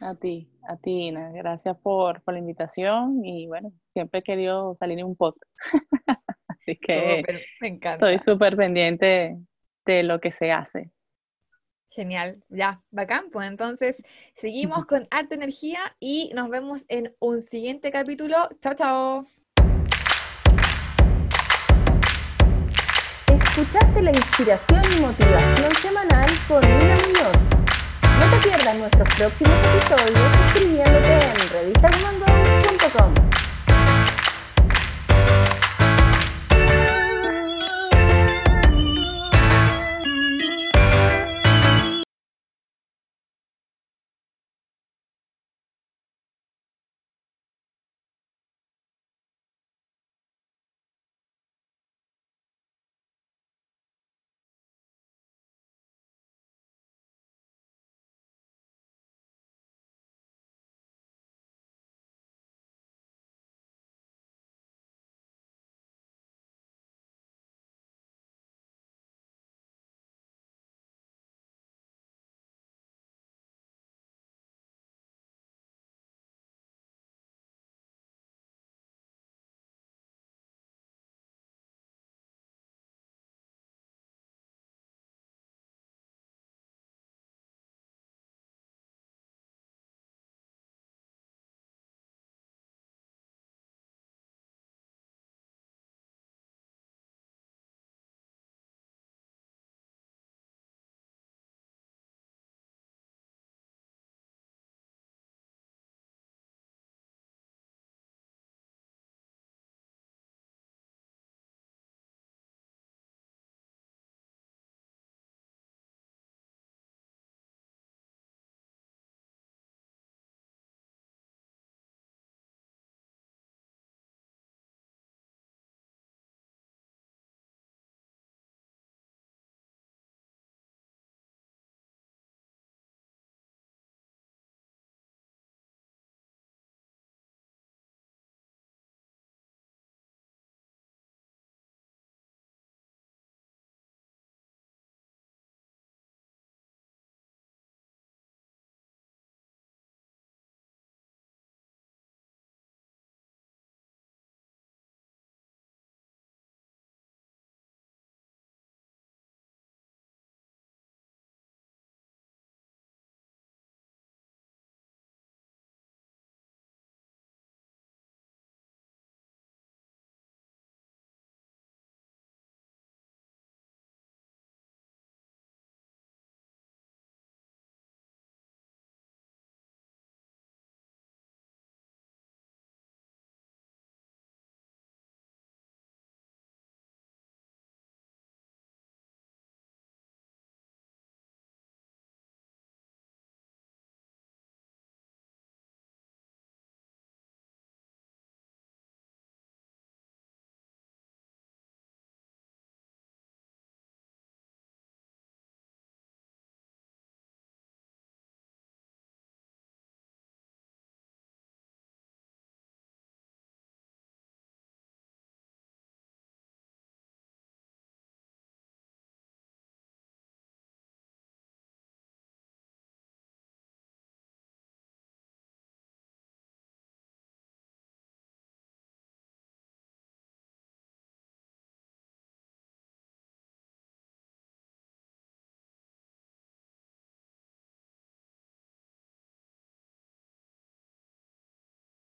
A 0.00 0.14
ti, 0.16 0.50
a 0.68 0.76
ti, 0.76 1.08
Ina. 1.08 1.30
Gracias 1.30 1.76
por, 1.78 2.22
la 2.26 2.38
invitación 2.38 3.24
y 3.24 3.46
bueno, 3.46 3.72
siempre 3.90 4.20
he 4.20 4.22
querido 4.22 4.74
salir 4.76 4.98
en 4.98 5.06
un 5.06 5.16
podcast. 5.16 5.50
Así 6.48 6.76
que 6.76 7.22
me 7.60 7.68
encanta. 7.68 8.10
estoy 8.10 8.18
súper 8.18 8.56
pendiente 8.56 9.36
de 9.86 10.02
lo 10.02 10.20
que 10.20 10.32
se 10.32 10.50
hace. 10.50 10.90
Genial, 11.90 12.42
ya, 12.48 12.82
bacán. 12.90 13.26
Pues 13.30 13.48
entonces 13.48 13.96
seguimos 14.34 14.84
con 14.86 15.06
Arte 15.10 15.36
Energía 15.36 15.94
y 16.00 16.32
nos 16.34 16.50
vemos 16.50 16.86
en 16.88 17.14
un 17.20 17.40
siguiente 17.40 17.92
capítulo. 17.92 18.48
Chao, 18.60 18.74
chao. 18.74 19.26
Escuchaste 23.28 24.02
la 24.02 24.10
inspiración 24.10 24.82
y 24.96 25.00
motivación 25.00 25.74
semanal 25.74 26.28
con 26.48 26.60
Nina 26.62 26.96
Muñoz. 27.06 27.63
No 28.24 28.30
te 28.30 28.48
pierdas 28.48 28.76
nuestros 28.76 29.08
próximos 29.16 29.54
episodios 29.74 30.18
suscribiéndote 30.46 31.12
en 31.12 31.50
revistacommando.com. 31.52 33.53